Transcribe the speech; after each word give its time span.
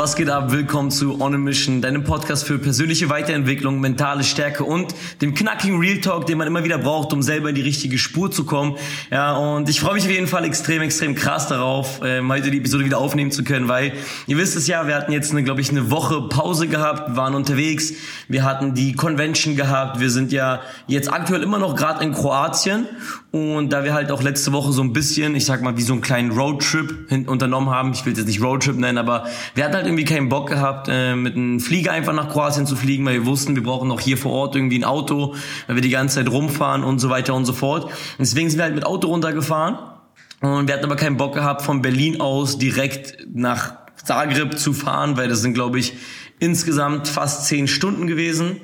Was 0.00 0.16
geht 0.16 0.30
ab? 0.30 0.50
Willkommen 0.50 0.90
zu 0.90 1.20
On 1.20 1.34
a 1.34 1.36
Mission, 1.36 1.82
deinem 1.82 2.04
Podcast 2.04 2.44
für 2.44 2.58
persönliche 2.58 3.10
Weiterentwicklung, 3.10 3.80
mentale 3.80 4.24
Stärke 4.24 4.64
und 4.64 4.94
dem 5.20 5.34
knackigen 5.34 5.78
Real 5.78 6.00
Talk, 6.00 6.24
den 6.24 6.38
man 6.38 6.46
immer 6.46 6.64
wieder 6.64 6.78
braucht, 6.78 7.12
um 7.12 7.20
selber 7.20 7.50
in 7.50 7.54
die 7.54 7.60
richtige 7.60 7.98
Spur 7.98 8.30
zu 8.30 8.44
kommen. 8.44 8.78
Ja, 9.10 9.36
und 9.36 9.68
ich 9.68 9.78
freue 9.78 9.92
mich 9.92 10.04
auf 10.04 10.10
jeden 10.10 10.26
Fall 10.26 10.46
extrem, 10.46 10.80
extrem 10.80 11.14
krass 11.14 11.48
darauf, 11.48 12.00
äh, 12.00 12.22
heute 12.26 12.50
die 12.50 12.56
Episode 12.56 12.86
wieder 12.86 12.96
aufnehmen 12.96 13.30
zu 13.30 13.44
können, 13.44 13.68
weil 13.68 13.92
ihr 14.26 14.38
wisst 14.38 14.56
es 14.56 14.66
ja, 14.66 14.86
wir 14.86 14.94
hatten 14.94 15.12
jetzt 15.12 15.32
eine, 15.32 15.42
glaube 15.42 15.60
ich, 15.60 15.68
eine 15.68 15.90
Woche 15.90 16.22
Pause 16.30 16.66
gehabt, 16.66 17.14
waren 17.14 17.34
unterwegs, 17.34 17.92
wir 18.26 18.42
hatten 18.42 18.72
die 18.72 18.94
Convention 18.94 19.54
gehabt, 19.54 20.00
wir 20.00 20.08
sind 20.08 20.32
ja 20.32 20.62
jetzt 20.86 21.12
aktuell 21.12 21.42
immer 21.42 21.58
noch 21.58 21.76
gerade 21.76 22.02
in 22.02 22.14
Kroatien 22.14 22.86
und 23.32 23.68
da 23.72 23.84
wir 23.84 23.94
halt 23.94 24.10
auch 24.10 24.22
letzte 24.22 24.52
Woche 24.52 24.72
so 24.72 24.82
ein 24.82 24.92
bisschen, 24.92 25.36
ich 25.36 25.44
sag 25.44 25.62
mal, 25.62 25.76
wie 25.76 25.82
so 25.82 25.92
einen 25.92 26.02
kleinen 26.02 26.32
Roadtrip 26.32 27.12
unternommen 27.28 27.70
haben, 27.70 27.92
ich 27.92 28.04
will 28.04 28.12
es 28.12 28.18
jetzt 28.18 28.26
nicht 28.26 28.42
Roadtrip 28.42 28.76
nennen, 28.76 28.98
aber 28.98 29.26
wir 29.54 29.64
hatten 29.64 29.74
halt 29.74 29.86
irgendwie 29.86 30.04
keinen 30.04 30.28
Bock 30.28 30.48
gehabt, 30.48 30.88
äh, 30.90 31.14
mit 31.14 31.36
einem 31.36 31.60
Flieger 31.60 31.92
einfach 31.92 32.12
nach 32.12 32.28
Kroatien 32.28 32.66
zu 32.66 32.74
fliegen, 32.74 33.04
weil 33.06 33.14
wir 33.14 33.26
wussten, 33.26 33.54
wir 33.54 33.62
brauchen 33.62 33.90
auch 33.92 34.00
hier 34.00 34.18
vor 34.18 34.32
Ort 34.32 34.56
irgendwie 34.56 34.80
ein 34.80 34.84
Auto, 34.84 35.36
weil 35.68 35.76
wir 35.76 35.82
die 35.82 35.90
ganze 35.90 36.16
Zeit 36.16 36.28
rumfahren 36.28 36.82
und 36.82 36.98
so 36.98 37.08
weiter 37.08 37.34
und 37.34 37.44
so 37.44 37.52
fort. 37.52 37.84
Und 37.84 37.92
deswegen 38.18 38.50
sind 38.50 38.58
wir 38.58 38.64
halt 38.64 38.74
mit 38.74 38.84
Auto 38.84 39.06
runtergefahren. 39.06 39.78
Und 40.40 40.66
wir 40.66 40.74
hatten 40.74 40.86
aber 40.86 40.96
keinen 40.96 41.16
Bock 41.16 41.34
gehabt, 41.34 41.62
von 41.62 41.82
Berlin 41.82 42.20
aus 42.20 42.58
direkt 42.58 43.26
nach 43.32 43.74
Zagreb 44.02 44.58
zu 44.58 44.72
fahren, 44.72 45.16
weil 45.16 45.28
das 45.28 45.42
sind, 45.42 45.54
glaube 45.54 45.78
ich, 45.78 45.92
insgesamt 46.40 47.06
fast 47.06 47.46
zehn 47.46 47.68
Stunden 47.68 48.06
gewesen, 48.06 48.56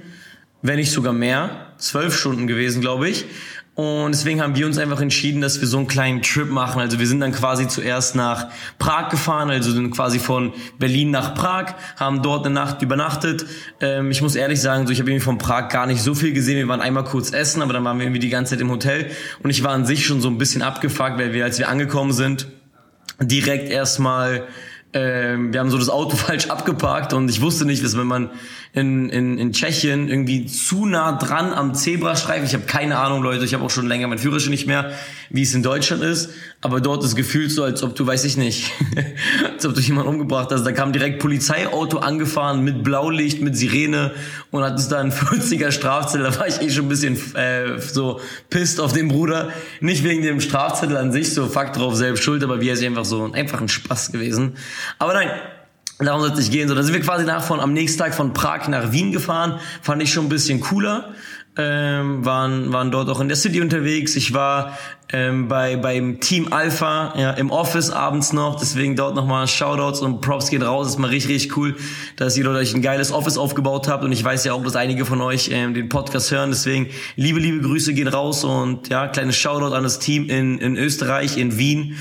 wenn 0.63 0.77
nicht 0.77 0.91
sogar 0.91 1.13
mehr, 1.13 1.73
zwölf 1.79 2.17
Stunden 2.17 2.47
gewesen, 2.47 2.81
glaube 2.81 3.09
ich. 3.09 3.27
Und 3.77 4.13
deswegen 4.13 4.41
haben 4.41 4.57
wir 4.57 4.65
uns 4.65 4.79
einfach 4.79 5.03
entschieden, 5.03 5.43
dass 5.43 5.61
wir 5.61 5.69
so 5.69 5.77
einen 5.77 5.87
kleinen 5.87 6.23
Trip 6.23 6.49
machen. 6.49 6.81
Also 6.81 6.99
wir 6.99 7.07
sind 7.07 7.21
dann 7.21 7.33
quasi 7.33 7.69
zuerst 7.69 8.17
nach 8.17 8.49
Prag 8.79 9.11
gefahren, 9.11 9.51
also 9.51 9.71
sind 9.71 9.91
quasi 9.91 10.19
von 10.19 10.55
Berlin 10.79 11.11
nach 11.11 11.35
Prag, 11.35 11.75
haben 11.97 12.23
dort 12.23 12.47
eine 12.47 12.55
Nacht 12.55 12.81
übernachtet. 12.81 13.45
Ähm, 13.83 14.11
ich 14.11 14.23
muss 14.23 14.35
ehrlich 14.35 14.63
sagen, 14.63 14.87
so 14.87 14.95
ich 14.95 14.99
habe 14.99 15.11
irgendwie 15.11 15.25
von 15.25 15.37
Prag 15.37 15.69
gar 15.69 15.87
nicht 15.87 16.01
so 16.01 16.15
viel 16.15 16.33
gesehen. 16.33 16.57
Wir 16.57 16.69
waren 16.69 16.81
einmal 16.81 17.05
kurz 17.05 17.35
essen, 17.35 17.61
aber 17.61 17.75
dann 17.75 17.85
waren 17.85 17.99
wir 17.99 18.07
irgendwie 18.07 18.21
die 18.21 18.31
ganze 18.31 18.53
Zeit 18.55 18.63
im 18.63 18.71
Hotel. 18.71 19.11
Und 19.43 19.51
ich 19.51 19.63
war 19.63 19.73
an 19.73 19.85
sich 19.85 20.07
schon 20.07 20.23
so 20.23 20.29
ein 20.29 20.39
bisschen 20.39 20.63
abgefuckt, 20.63 21.19
weil 21.19 21.35
wir, 21.35 21.45
als 21.45 21.59
wir 21.59 21.69
angekommen 21.69 22.15
sind, 22.15 22.49
direkt 23.21 23.69
erstmal 23.69 24.47
ähm, 24.97 25.53
wir 25.53 25.61
haben 25.61 25.71
so 25.71 25.77
das 25.77 25.91
Auto 25.91 26.17
falsch 26.17 26.49
abgeparkt 26.49 27.13
und 27.13 27.29
ich 27.29 27.43
wusste 27.43 27.67
nicht, 27.67 27.85
dass 27.85 27.99
wenn 27.99 28.07
man 28.07 28.31
in, 28.77 29.09
in, 29.09 29.39
in 29.39 29.53
Tschechien 29.53 30.07
irgendwie 30.07 30.45
zu 30.45 30.85
nah 30.85 31.13
dran 31.13 31.55
am 31.55 31.73
Zebrastreifen, 31.73 32.45
ich 32.45 32.53
habe 32.53 32.65
keine 32.65 32.99
Ahnung, 32.99 33.23
Leute, 33.23 33.43
ich 33.43 33.55
habe 33.55 33.65
auch 33.65 33.71
schon 33.71 33.89
länger 33.89 34.07
mein 34.07 34.19
Führerschein 34.19 34.51
nicht 34.51 34.67
mehr, 34.67 34.93
wie 35.31 35.41
es 35.41 35.55
in 35.55 35.63
Deutschland 35.63 36.03
ist, 36.03 36.29
aber 36.61 36.83
dort 36.83 37.03
ist 37.03 37.17
gefühlt 37.17 37.51
so, 37.51 37.65
als 37.65 37.83
ob 37.83 37.97
du, 37.97 38.07
weiß 38.07 38.25
ich 38.25 38.37
nicht, 38.37 38.71
als 39.51 39.65
ob 39.65 39.75
du 39.75 39.81
jemanden 39.81 40.11
umgebracht 40.11 40.51
hast. 40.53 40.65
Da 40.65 40.73
kam 40.73 40.93
direkt 40.93 41.21
Polizeiauto 41.21 41.99
angefahren 41.99 42.65
mit 42.65 42.85
Blaulicht, 42.85 43.41
mit 43.41 43.57
Sirene 43.57 44.13
und 44.51 44.63
hat 44.63 44.79
es 44.79 44.89
da 44.89 44.99
einen 45.01 45.13
40er 45.13 45.73
Strafzettel. 45.73 46.31
Da 46.31 46.39
war 46.39 46.47
ich 46.47 46.61
eh 46.61 46.69
schon 46.69 46.85
ein 46.85 46.91
bisschen 46.91 47.17
äh, 47.35 47.81
so 47.81 48.21
pisst 48.51 48.79
auf 48.79 48.93
den 48.93 49.09
Bruder. 49.09 49.49
Nicht 49.81 50.05
wegen 50.05 50.21
dem 50.21 50.43
Strafzettel 50.43 50.99
an 50.99 51.13
sich, 51.13 51.33
so 51.33 51.47
Fakt 51.47 51.79
drauf, 51.79 51.97
selbst 51.97 52.23
schuld, 52.23 52.45
aber 52.45 52.61
wie 52.61 52.69
er 52.69 52.77
sich 52.77 52.87
einfach 52.87 53.07
so, 53.07 53.33
einfach 53.33 53.63
ein 53.63 53.69
Spaß 53.69 54.13
gewesen. 54.13 54.57
Aber 54.99 55.15
nein, 55.15 55.31
Darum 55.99 56.21
soll 56.21 56.33
es 56.39 56.51
gehen. 56.51 56.69
So, 56.69 56.75
da 56.75 56.83
sind 56.83 56.95
wir 56.95 57.01
quasi 57.01 57.25
nach 57.25 57.43
von, 57.43 57.59
am 57.59 57.73
nächsten 57.73 57.99
Tag 57.99 58.15
von 58.15 58.33
Prag 58.33 58.69
nach 58.69 58.93
Wien 58.93 59.13
gefahren. 59.13 59.61
Fand 59.81 60.03
ich 60.03 60.13
schon 60.13 60.27
ein 60.27 60.29
bisschen 60.29 60.61
cooler 60.61 61.15
ähm, 61.59 62.25
waren, 62.25 62.73
waren 62.73 62.91
dort 62.91 63.09
auch 63.09 63.21
in 63.21 63.29
der 63.29 63.37
City 63.37 63.61
unterwegs. 63.61 64.15
Ich 64.17 64.35
war 64.35 64.77
ähm, 65.13 65.49
bei 65.49 65.77
beim 65.77 66.21
Team 66.21 66.53
Alpha 66.53 67.15
ja, 67.17 67.31
im 67.31 67.51
Office 67.51 67.91
abends 67.91 68.33
noch, 68.33 68.59
deswegen 68.59 68.97
dort 68.97 69.15
nochmal 69.15 69.47
Shoutouts 69.47 70.01
und 70.01 70.21
Props 70.21 70.51
geht 70.51 70.63
raus. 70.63 70.89
ist 70.89 70.99
mal 70.99 71.09
richtig, 71.09 71.35
richtig 71.35 71.57
cool, 71.57 71.77
dass 72.17 72.37
ihr 72.37 72.45
dort 72.45 72.57
euch 72.57 72.75
ein 72.75 72.83
geiles 72.83 73.13
Office 73.13 73.39
aufgebaut 73.39 73.89
habt 73.89 74.05
und 74.05 74.13
ich 74.13 74.23
weiß 74.23 74.45
ja 74.45 74.53
auch, 74.53 74.63
dass 74.63 74.77
einige 74.77 75.07
von 75.07 75.21
euch 75.23 75.49
ähm, 75.51 75.73
den 75.73 75.89
Podcast 75.89 76.31
hören. 76.31 76.51
Deswegen 76.51 76.89
liebe, 77.15 77.41
liebe 77.41 77.61
Grüße 77.61 77.95
gehen 77.95 78.09
raus 78.09 78.45
und 78.45 78.89
ja, 78.89 79.09
kleines 79.09 79.37
Shoutout 79.37 79.75
an 79.75 79.83
das 79.83 79.99
Team 79.99 80.29
in, 80.29 80.59
in 80.59 80.77
Österreich, 80.77 81.39
in 81.39 81.57
Wien. 81.57 81.97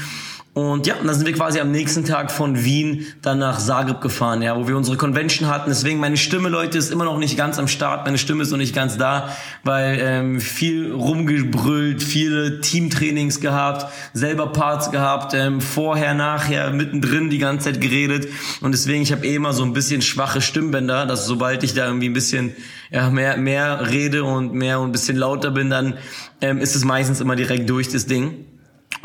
Und 0.55 0.87
ja, 0.87 0.95
und 0.95 1.05
dann 1.05 1.13
sind 1.13 1.25
wir 1.25 1.33
quasi 1.33 1.59
am 1.59 1.71
nächsten 1.71 2.05
Tag 2.05 2.31
von 2.31 2.63
Wien 2.63 3.05
dann 3.21 3.39
nach 3.39 3.59
Zagreb 3.59 3.99
gefahren, 3.99 4.41
ja, 4.41 4.55
wo 4.55 4.69
wir 4.69 4.77
unsere 4.77 4.95
Convention 4.95 5.49
hatten. 5.49 5.69
Deswegen 5.69 5.99
meine 5.99 6.15
Stimme, 6.15 6.47
Leute, 6.47 6.77
ist 6.77 6.93
immer 6.93 7.03
noch 7.03 7.17
nicht 7.17 7.35
ganz 7.35 7.59
am 7.59 7.67
Start. 7.67 8.05
Meine 8.05 8.17
Stimme 8.17 8.43
ist 8.43 8.51
noch 8.51 8.57
nicht 8.57 8.73
ganz 8.73 8.97
da, 8.97 9.35
weil 9.65 9.99
ähm, 9.99 10.39
viel 10.39 10.93
rumgebrüllt, 10.93 12.01
viele 12.01 12.61
Teamtrainings 12.61 13.41
gehabt, 13.41 13.91
selber 14.13 14.47
Parts 14.53 14.91
gehabt, 14.91 15.33
ähm, 15.33 15.59
vorher, 15.59 16.13
nachher, 16.13 16.71
mittendrin 16.71 17.29
die 17.29 17.39
ganze 17.39 17.73
Zeit 17.73 17.81
geredet. 17.81 18.29
Und 18.61 18.71
deswegen, 18.71 19.03
ich 19.03 19.11
habe 19.11 19.27
eh 19.27 19.35
immer 19.35 19.51
so 19.51 19.63
ein 19.63 19.73
bisschen 19.73 20.01
schwache 20.01 20.39
Stimmbänder, 20.39 21.05
dass 21.05 21.25
sobald 21.25 21.65
ich 21.65 21.73
da 21.73 21.85
irgendwie 21.85 22.07
ein 22.07 22.13
bisschen 22.13 22.55
ja, 22.91 23.09
mehr, 23.09 23.35
mehr 23.35 23.89
rede 23.91 24.23
und 24.23 24.53
mehr 24.53 24.79
und 24.79 24.87
ein 24.87 24.93
bisschen 24.93 25.17
lauter 25.17 25.51
bin, 25.51 25.69
dann 25.69 25.97
ähm, 26.39 26.59
ist 26.59 26.77
es 26.77 26.85
meistens 26.85 27.19
immer 27.19 27.35
direkt 27.35 27.69
durch 27.69 27.89
das 27.89 28.05
Ding. 28.05 28.45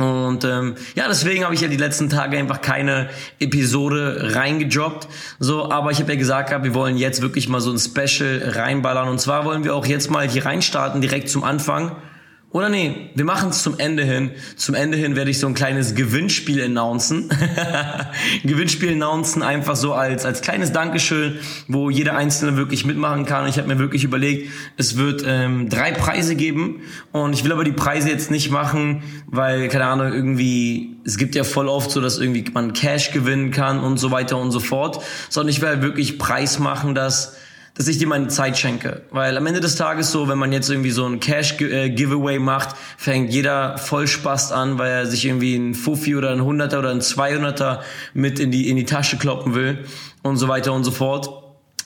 Und 0.00 0.44
ähm, 0.44 0.77
ja, 0.94 1.06
deswegen 1.09 1.44
habe 1.44 1.55
ich 1.55 1.61
ja 1.61 1.69
die 1.69 1.77
letzten 1.77 2.09
Tage 2.09 2.38
einfach 2.38 2.62
keine 2.62 3.11
Episode 3.38 4.34
reingejobbt. 4.34 5.06
So, 5.38 5.71
aber 5.71 5.91
ich 5.91 6.00
habe 6.00 6.12
ja 6.12 6.19
gesagt, 6.19 6.50
wir 6.50 6.75
wollen 6.75 6.97
jetzt 6.97 7.21
wirklich 7.21 7.50
mal 7.50 7.61
so 7.61 7.71
ein 7.71 7.78
Special 7.78 8.41
reinballern. 8.47 9.09
Und 9.09 9.21
zwar 9.21 9.44
wollen 9.44 9.62
wir 9.62 9.75
auch 9.75 9.84
jetzt 9.84 10.11
mal 10.11 10.27
hier 10.27 10.47
reinstarten, 10.47 11.03
direkt 11.03 11.28
zum 11.28 11.44
Anfang. 11.44 11.97
Oder 12.53 12.69
nee, 12.69 13.11
wir 13.15 13.25
machen 13.25 13.50
es 13.50 13.62
zum 13.62 13.78
Ende 13.78 14.03
hin. 14.03 14.33
Zum 14.56 14.75
Ende 14.75 14.99
hin 14.99 15.15
werde 15.15 15.31
ich 15.31 15.38
so 15.38 15.47
ein 15.47 15.55
kleines 15.55 15.94
Gewinnspiel 15.94 16.65
announcen. 16.65 17.31
Gewinnspiel 18.43 18.94
announcen 18.94 19.44
einfach 19.44 19.77
so 19.77 19.94
als, 19.94 20.25
als 20.25 20.41
kleines 20.41 20.72
Dankeschön, 20.72 21.38
wo 21.69 21.91
jeder 21.91 22.16
Einzelne 22.16 22.56
wirklich 22.56 22.84
mitmachen 22.84 23.25
kann. 23.25 23.47
Ich 23.47 23.56
habe 23.59 23.69
mir 23.69 23.78
wirklich 23.78 24.03
überlegt, 24.03 24.50
es 24.77 24.97
wird 24.97 25.22
ähm, 25.25 25.69
drei 25.69 25.93
Preise 25.93 26.34
geben. 26.34 26.81
Und 27.12 27.34
ich 27.34 27.44
will 27.44 27.53
aber 27.53 27.62
die 27.62 27.71
Preise 27.71 28.09
jetzt 28.09 28.33
nicht 28.33 28.50
machen, 28.50 29.05
weil, 29.28 29.69
keine 29.69 29.84
Ahnung, 29.84 30.12
irgendwie, 30.12 30.97
es 31.05 31.19
gibt 31.19 31.37
ja 31.37 31.44
voll 31.44 31.69
oft 31.69 31.93
so, 31.93 32.00
dass 32.00 32.19
irgendwie 32.19 32.44
man 32.53 32.72
Cash 32.72 33.12
gewinnen 33.12 33.53
kann 33.53 33.78
und 33.78 33.99
so 33.99 34.11
weiter 34.11 34.38
und 34.38 34.50
so 34.50 34.59
fort. 34.59 35.05
Sondern 35.28 35.50
ich 35.50 35.61
will 35.61 35.69
halt 35.69 35.82
wirklich 35.82 36.19
Preis 36.19 36.59
machen, 36.59 36.97
dass 36.97 37.37
dass 37.80 37.88
ich 37.88 37.96
dir 37.96 38.08
meine 38.08 38.28
Zeit 38.28 38.58
schenke. 38.58 39.00
Weil 39.10 39.38
am 39.38 39.46
Ende 39.46 39.60
des 39.60 39.74
Tages 39.74 40.12
so, 40.12 40.28
wenn 40.28 40.36
man 40.36 40.52
jetzt 40.52 40.68
irgendwie 40.68 40.91
so 40.91 41.06
ein 41.06 41.18
Cash-Giveaway 41.18 42.38
macht, 42.38 42.76
fängt 42.98 43.32
jeder 43.32 43.78
voll 43.78 44.06
Spaß 44.06 44.52
an, 44.52 44.78
weil 44.78 44.91
er 44.91 45.06
sich 45.06 45.24
irgendwie 45.24 45.56
ein 45.56 45.72
Fuffi 45.72 46.14
oder 46.14 46.28
ein 46.30 46.44
Hunderter 46.44 46.80
oder 46.80 46.90
ein 46.90 47.00
Zweihunderter 47.00 47.82
mit 48.12 48.38
in 48.38 48.50
die, 48.50 48.69
in 48.69 48.76
die 48.76 48.84
Tasche 48.84 49.16
kloppen 49.16 49.54
will 49.54 49.86
und 50.22 50.36
so 50.36 50.46
weiter 50.46 50.74
und 50.74 50.84
so 50.84 50.90
fort 50.90 51.39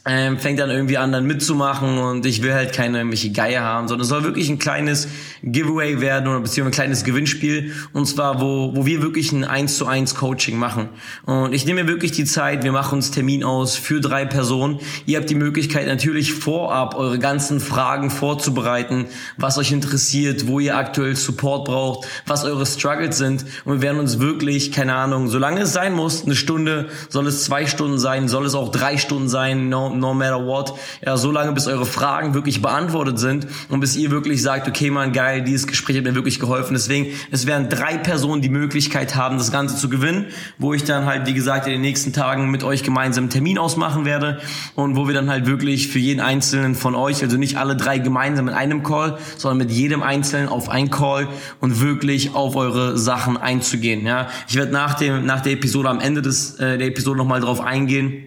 ähm, 0.06 0.38
fängt 0.38 0.58
dann 0.58 0.68
irgendwie 0.68 0.98
an, 0.98 1.12
dann 1.12 1.24
mitzumachen 1.24 1.96
und 1.96 2.26
ich 2.26 2.42
will 2.42 2.52
halt 2.52 2.74
keine 2.74 2.98
irgendwelche 2.98 3.32
Geier 3.32 3.62
haben, 3.62 3.88
sondern 3.88 4.02
es 4.02 4.08
soll 4.08 4.22
wirklich 4.22 4.50
ein 4.50 4.58
kleines 4.58 5.08
Giveaway 5.42 6.00
werden 6.00 6.28
oder 6.28 6.40
beziehungsweise 6.40 6.82
ein 6.82 6.84
kleines 6.84 7.04
Gewinnspiel 7.04 7.72
und 7.94 8.06
zwar, 8.06 8.40
wo, 8.40 8.76
wo 8.76 8.84
wir 8.84 9.00
wirklich 9.00 9.32
ein 9.32 9.44
1 9.44 9.78
zu 9.78 9.86
1 9.86 10.14
Coaching 10.14 10.58
machen. 10.58 10.90
Und 11.24 11.54
ich 11.54 11.64
nehme 11.64 11.84
mir 11.84 11.88
wirklich 11.88 12.12
die 12.12 12.26
Zeit, 12.26 12.64
wir 12.64 12.72
machen 12.72 12.96
uns 12.96 13.12
Termin 13.12 13.44
aus 13.44 13.76
für 13.76 14.00
drei 14.00 14.26
Personen. 14.26 14.78
Ihr 15.06 15.18
habt 15.18 15.30
die 15.30 15.34
Möglichkeit 15.34 15.86
natürlich 15.86 16.34
vorab 16.34 16.96
eure 16.96 17.18
ganzen 17.18 17.58
Fragen 17.58 18.10
vorzubereiten, 18.10 19.06
was 19.38 19.56
euch 19.56 19.72
interessiert, 19.72 20.46
wo 20.46 20.60
ihr 20.60 20.76
aktuell 20.76 21.16
Support 21.16 21.64
braucht, 21.64 22.06
was 22.26 22.44
eure 22.44 22.66
Struggles 22.66 23.16
sind 23.16 23.46
und 23.64 23.74
wir 23.74 23.82
werden 23.82 24.00
uns 24.00 24.18
wirklich, 24.18 24.70
keine 24.70 24.94
Ahnung, 24.94 25.28
solange 25.28 25.62
es 25.62 25.72
sein 25.72 25.94
muss, 25.94 26.24
eine 26.24 26.36
Stunde, 26.36 26.88
soll 27.08 27.26
es 27.26 27.44
zwei 27.44 27.66
Stunden 27.66 27.98
sein, 27.98 28.28
soll 28.28 28.44
es 28.44 28.54
auch 28.54 28.70
drei 28.70 28.98
Stunden 28.98 29.30
sein, 29.30 29.70
no, 29.70 29.93
no 29.98 30.14
matter 30.14 30.44
what. 30.46 30.74
Ja, 31.04 31.16
so 31.16 31.30
lange, 31.30 31.52
bis 31.52 31.66
eure 31.66 31.86
Fragen 31.86 32.34
wirklich 32.34 32.62
beantwortet 32.62 33.18
sind 33.18 33.46
und 33.68 33.80
bis 33.80 33.96
ihr 33.96 34.10
wirklich 34.10 34.42
sagt, 34.42 34.68
okay, 34.68 34.90
man, 34.90 35.12
geil, 35.12 35.42
dieses 35.42 35.66
Gespräch 35.66 35.96
hat 35.96 36.04
mir 36.04 36.14
wirklich 36.14 36.40
geholfen. 36.40 36.74
Deswegen, 36.74 37.08
es 37.30 37.46
werden 37.46 37.68
drei 37.68 37.98
Personen 37.98 38.42
die 38.42 38.48
Möglichkeit 38.48 39.14
haben, 39.16 39.38
das 39.38 39.52
Ganze 39.52 39.76
zu 39.76 39.88
gewinnen, 39.88 40.26
wo 40.58 40.74
ich 40.74 40.84
dann 40.84 41.06
halt, 41.06 41.26
wie 41.26 41.34
gesagt, 41.34 41.66
in 41.66 41.72
den 41.72 41.80
nächsten 41.80 42.12
Tagen 42.12 42.50
mit 42.50 42.62
euch 42.62 42.82
gemeinsam 42.82 43.24
einen 43.24 43.30
Termin 43.30 43.58
ausmachen 43.58 44.04
werde 44.04 44.40
und 44.74 44.96
wo 44.96 45.06
wir 45.06 45.14
dann 45.14 45.30
halt 45.30 45.46
wirklich 45.46 45.88
für 45.88 45.98
jeden 45.98 46.20
einzelnen 46.20 46.74
von 46.74 46.94
euch, 46.94 47.22
also 47.22 47.36
nicht 47.36 47.56
alle 47.56 47.76
drei 47.76 47.98
gemeinsam 47.98 48.48
in 48.48 48.54
einem 48.54 48.82
Call, 48.82 49.18
sondern 49.36 49.58
mit 49.58 49.70
jedem 49.70 50.02
einzelnen 50.02 50.48
auf 50.48 50.68
einen 50.68 50.90
Call 50.90 51.28
und 51.60 51.80
wirklich 51.80 52.34
auf 52.34 52.56
eure 52.56 52.98
Sachen 52.98 53.36
einzugehen. 53.36 54.06
Ja, 54.06 54.28
ich 54.48 54.56
werde 54.56 54.72
nach 54.72 54.94
dem 54.94 55.24
nach 55.26 55.40
der 55.40 55.52
Episode 55.52 55.88
am 55.88 56.00
Ende 56.00 56.22
des 56.22 56.54
äh, 56.58 56.78
der 56.78 56.88
Episode 56.88 57.18
nochmal 57.18 57.40
drauf 57.40 57.60
eingehen, 57.60 58.24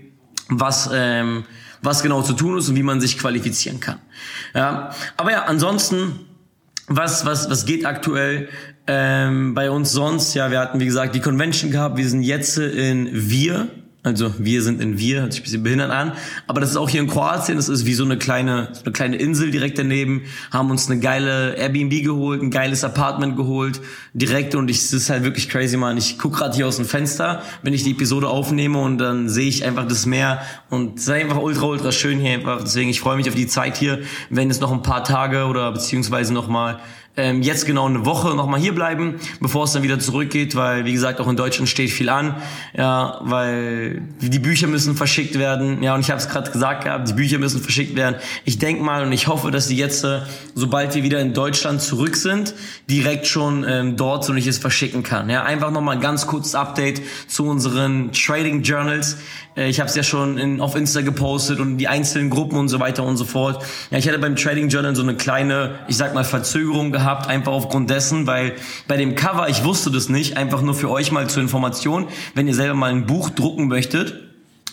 was 0.50 0.90
ähm, 0.94 1.46
was 1.82 2.04
genau 2.04 2.22
zu 2.22 2.34
tun 2.34 2.58
ist 2.58 2.70
und 2.70 2.76
wie 2.76 2.84
man 2.84 3.02
sich 3.02 3.18
qualifizieren 3.18 3.80
kann. 3.80 4.00
Ja, 4.54 4.92
aber 5.16 5.32
ja, 5.32 5.44
ansonsten 5.44 6.20
was 6.88 7.26
was 7.26 7.50
was 7.50 7.66
geht 7.66 7.86
aktuell 7.86 8.50
ähm, 8.88 9.54
bei 9.54 9.70
uns 9.70 9.92
sonst? 9.92 10.34
Ja, 10.34 10.52
wir 10.52 10.60
hatten 10.60 10.80
wie 10.80 10.86
gesagt 10.86 11.14
die 11.16 11.20
Convention 11.20 11.72
gehabt. 11.72 11.98
Wir 11.98 12.10
sind 12.10 12.24
jetzt 12.24 12.58
in 12.58 13.10
Wir 13.12 13.70
Also 14.08 14.34
wir 14.38 14.62
sind 14.62 14.82
in 14.82 14.98
wir, 14.98 15.22
hört 15.22 15.34
sich 15.34 15.42
ein 15.42 15.44
bisschen 15.44 15.64
behindert 15.64 15.92
an. 15.92 16.14
Aber 16.48 16.62
das 16.62 16.72
ist 16.72 16.78
auch 16.78 16.90
hier 16.90 17.02
in 17.02 17.08
Kroatien, 17.08 17.58
das 17.58 17.70
ist 17.70 17.86
wie 17.86 17.94
so 17.94 18.06
eine 18.06 18.18
kleine, 18.18 18.70
so 18.72 18.84
eine 18.84 18.94
kleine 18.94 19.18
Insel 19.18 19.52
direkt 19.52 19.78
daneben. 19.78 20.24
Haben 20.52 20.72
uns 20.72 20.90
eine 20.90 21.00
geile 21.00 21.56
Airbnb 21.56 22.04
geholt, 22.04 22.42
ein 22.42 22.52
geiles 22.52 22.84
Apartment 22.84 23.36
geholt, 23.36 23.82
direkt. 24.14 24.56
Und 24.56 24.70
ich, 24.70 24.80
das 24.80 24.94
ist 24.94 25.10
halt 25.10 25.24
wirklich 25.24 25.50
crazy, 25.50 25.78
man. 25.78 25.98
Ich 25.98 26.18
guck 26.18 26.38
gerade 26.38 26.56
hier 26.56 26.68
aus 26.68 26.78
dem 26.78 26.86
Fenster, 26.86 27.44
wenn 27.64 27.74
ich 27.74 27.84
die 27.84 27.92
Episode 27.92 28.30
aufnehme 28.30 28.80
und 28.80 28.98
dann 28.98 29.30
sehe 29.30 29.48
ich 29.48 29.66
einfach 29.66 29.88
das 29.88 30.06
Meer 30.06 30.42
und 30.70 30.98
es 30.98 31.04
ist 31.04 31.10
einfach 31.10 31.38
ultra, 31.38 31.66
ultra 31.66 31.92
schön 31.92 32.20
hier 32.20 32.32
einfach. 32.32 32.62
Deswegen, 32.62 32.90
ich 32.90 33.02
freue 33.02 33.18
mich 33.18 33.28
auf 33.28 33.36
die 33.36 33.48
Zeit 33.48 33.78
hier, 33.78 34.00
wenn 34.30 34.50
es 34.50 34.62
noch 34.62 34.72
ein 34.72 34.82
paar 34.82 35.04
Tage 35.04 35.46
oder 35.46 35.72
beziehungsweise 35.72 36.34
noch 36.34 36.48
mal 36.48 36.80
ähm, 37.18 37.42
jetzt 37.42 37.66
genau 37.66 37.88
eine 37.88 38.06
Woche 38.06 38.36
nochmal 38.36 38.60
hier 38.60 38.74
bleiben, 38.74 39.16
bevor 39.40 39.66
es 39.66 39.74
dann 39.74 39.84
wieder 39.84 40.00
zurückgeht, 40.00 40.56
weil 40.56 40.86
wie 40.86 40.94
gesagt 40.94 41.20
auch 41.20 41.28
in 41.28 41.36
Deutschland 41.36 41.68
steht 41.68 41.90
viel 41.90 42.10
an, 42.10 42.36
ja, 42.76 43.20
weil 43.22 44.04
die 44.22 44.40
Bücher 44.40 44.68
müssen 44.68 44.96
verschickt 44.96 45.38
werden, 45.38 45.82
ja 45.84 45.96
und 45.96 46.02
ich 46.02 46.10
habe 46.10 46.20
es 46.20 46.30
gerade 46.30 46.52
gesagt 46.52 46.84
gehabt, 46.84 47.10
die 47.10 47.14
Bücher 47.14 47.40
müssen 47.40 47.62
verschickt 47.62 47.96
werden. 47.96 48.16
Ich 48.46 48.60
denk 48.60 48.82
mal 48.82 49.04
und 49.04 49.12
ich 49.12 49.28
hoffe, 49.28 49.52
dass 49.52 49.68
die 49.68 49.78
jetzt, 49.78 50.04
äh, 50.04 50.22
sobald 50.56 50.96
wir 50.96 51.04
wieder 51.04 51.20
in 51.20 51.34
Deutschland 51.34 51.82
zurück 51.82 52.16
sind, 52.16 52.54
direkt 52.90 53.28
schon 53.28 53.66
ähm, 53.68 53.98
dort 53.98 54.24
so 54.24 54.34
nicht 54.34 54.48
es 54.48 54.58
verschicken 54.58 55.04
kann. 55.04 55.30
Ja, 55.30 55.44
einfach 55.44 55.72
nochmal 55.72 55.96
ein 55.96 56.02
ganz 56.02 56.28
kurzes 56.28 56.56
Update 56.56 57.02
zu 57.28 57.46
unseren 57.48 58.12
Trading 58.12 58.62
Journals. 58.62 59.18
Äh, 59.56 59.70
ich 59.70 59.80
habe 59.80 59.90
es 59.90 59.96
ja 59.96 60.04
schon 60.04 60.38
in, 60.38 60.62
auf 60.62 60.76
Insta 60.76 61.02
gepostet 61.02 61.60
und 61.60 61.78
die 61.78 61.88
einzelnen 61.88 62.30
Gruppen 62.30 62.58
und 62.58 62.70
so 62.70 62.80
weiter 62.80 63.04
und 63.04 63.18
so 63.18 63.26
fort. 63.26 63.64
Ja, 63.92 63.98
ich 63.98 64.08
hatte 64.08 64.20
beim 64.20 64.36
Trading 64.36 64.70
Journal 64.70 64.96
so 64.96 65.02
eine 65.02 65.16
kleine, 65.16 65.80
ich 65.88 65.98
sag 65.98 66.14
mal, 66.14 66.24
Verzögerung 66.24 66.92
gehabt, 66.92 67.07
einfach 67.08 67.52
aufgrund 67.52 67.90
dessen, 67.90 68.28
weil 68.28 68.56
bei 68.88 68.98
dem 68.98 69.16
Cover, 69.16 69.50
ich 69.50 69.64
wusste 69.64 69.90
das 69.92 70.10
nicht, 70.10 70.38
einfach 70.38 70.62
nur 70.62 70.76
für 70.76 70.90
euch 70.90 71.12
mal 71.12 71.28
zur 71.28 71.42
Information, 71.42 72.08
wenn 72.36 72.48
ihr 72.48 72.54
selber 72.54 72.76
mal 72.76 72.92
ein 72.92 73.06
Buch 73.06 73.30
drucken 73.30 73.68
möchtet, 73.68 74.28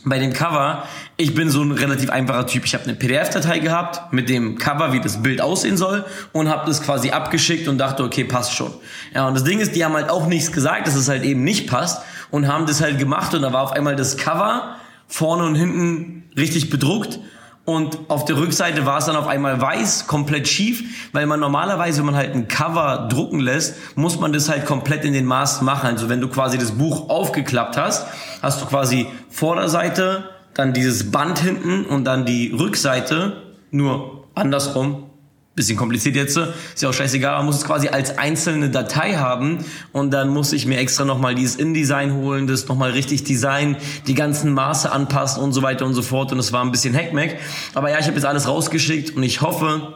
bei 0.04 0.18
dem 0.18 0.32
Cover, 0.32 0.84
ich 1.16 1.34
bin 1.34 1.48
so 1.48 1.62
ein 1.62 1.72
relativ 1.72 2.10
einfacher 2.10 2.46
Typ. 2.46 2.66
Ich 2.66 2.74
habe 2.74 2.84
eine 2.84 2.94
PDF-Datei 2.94 3.58
gehabt 3.58 4.12
mit 4.12 4.28
dem 4.28 4.58
Cover, 4.58 4.92
wie 4.92 5.00
das 5.00 5.22
Bild 5.22 5.40
aussehen 5.40 5.76
soll 5.76 6.04
und 6.32 6.48
habe 6.48 6.66
das 6.66 6.82
quasi 6.82 7.10
abgeschickt 7.10 7.68
und 7.68 7.78
dachte, 7.78 8.04
okay, 8.04 8.24
passt 8.24 8.54
schon. 8.54 8.72
Ja, 9.14 9.26
und 9.26 9.34
das 9.34 9.44
Ding 9.44 9.60
ist, 9.60 9.74
die 9.74 9.84
haben 9.84 9.94
halt 9.94 10.10
auch 10.10 10.26
nichts 10.26 10.52
gesagt, 10.52 10.86
dass 10.86 10.94
es 10.94 11.08
halt 11.08 11.24
eben 11.24 11.42
nicht 11.42 11.68
passt 11.68 12.02
und 12.30 12.48
haben 12.48 12.66
das 12.66 12.82
halt 12.82 12.98
gemacht 12.98 13.34
und 13.34 13.42
da 13.42 13.52
war 13.52 13.62
auf 13.62 13.72
einmal 13.72 13.96
das 13.96 14.18
Cover 14.18 14.76
vorne 15.06 15.44
und 15.44 15.54
hinten 15.54 16.24
richtig 16.36 16.68
bedruckt 16.68 17.18
und 17.64 17.98
auf 18.08 18.26
der 18.26 18.36
Rückseite 18.36 18.84
war 18.84 18.98
es 18.98 19.06
dann 19.06 19.16
auf 19.16 19.26
einmal 19.26 19.58
weiß, 19.58 20.06
komplett 20.06 20.48
schief, 20.48 21.08
weil 21.12 21.24
man 21.24 21.40
normalerweise, 21.40 21.98
wenn 21.98 22.06
man 22.06 22.16
halt 22.16 22.34
ein 22.34 22.46
Cover 22.46 23.08
drucken 23.10 23.40
lässt, 23.40 23.96
muss 23.96 24.20
man 24.20 24.34
das 24.34 24.50
halt 24.50 24.66
komplett 24.66 25.04
in 25.04 25.14
den 25.14 25.24
Maßen 25.24 25.64
machen. 25.64 25.86
Also 25.86 26.10
wenn 26.10 26.20
du 26.20 26.28
quasi 26.28 26.58
das 26.58 26.72
Buch 26.72 27.08
aufgeklappt 27.08 27.78
hast, 27.78 28.06
hast 28.42 28.60
du 28.60 28.66
quasi 28.66 29.06
Vorderseite, 29.30 30.28
dann 30.52 30.74
dieses 30.74 31.10
Band 31.10 31.38
hinten 31.38 31.86
und 31.86 32.04
dann 32.04 32.26
die 32.26 32.52
Rückseite 32.52 33.42
nur 33.70 34.24
andersrum 34.34 35.10
bisschen 35.54 35.76
kompliziert 35.76 36.16
jetzt, 36.16 36.36
ist 36.36 36.82
ja 36.82 36.88
auch 36.88 36.94
scheißegal, 36.94 37.36
man 37.36 37.46
muss 37.46 37.56
es 37.56 37.64
quasi 37.64 37.88
als 37.88 38.18
einzelne 38.18 38.70
Datei 38.70 39.14
haben 39.14 39.64
und 39.92 40.10
dann 40.10 40.28
muss 40.28 40.52
ich 40.52 40.66
mir 40.66 40.78
extra 40.78 41.04
nochmal 41.04 41.34
dieses 41.34 41.56
InDesign 41.56 42.14
holen, 42.14 42.46
das 42.46 42.66
nochmal 42.66 42.90
richtig 42.90 43.24
designen, 43.24 43.76
die 44.06 44.14
ganzen 44.14 44.52
Maße 44.52 44.90
anpassen 44.90 45.42
und 45.42 45.52
so 45.52 45.62
weiter 45.62 45.86
und 45.86 45.94
so 45.94 46.02
fort 46.02 46.32
und 46.32 46.38
es 46.38 46.52
war 46.52 46.64
ein 46.64 46.72
bisschen 46.72 46.94
Hackmack. 46.94 47.36
Aber 47.74 47.90
ja, 47.90 47.98
ich 47.98 48.06
habe 48.06 48.16
jetzt 48.16 48.24
alles 48.24 48.48
rausgeschickt 48.48 49.16
und 49.16 49.22
ich 49.22 49.42
hoffe, 49.42 49.94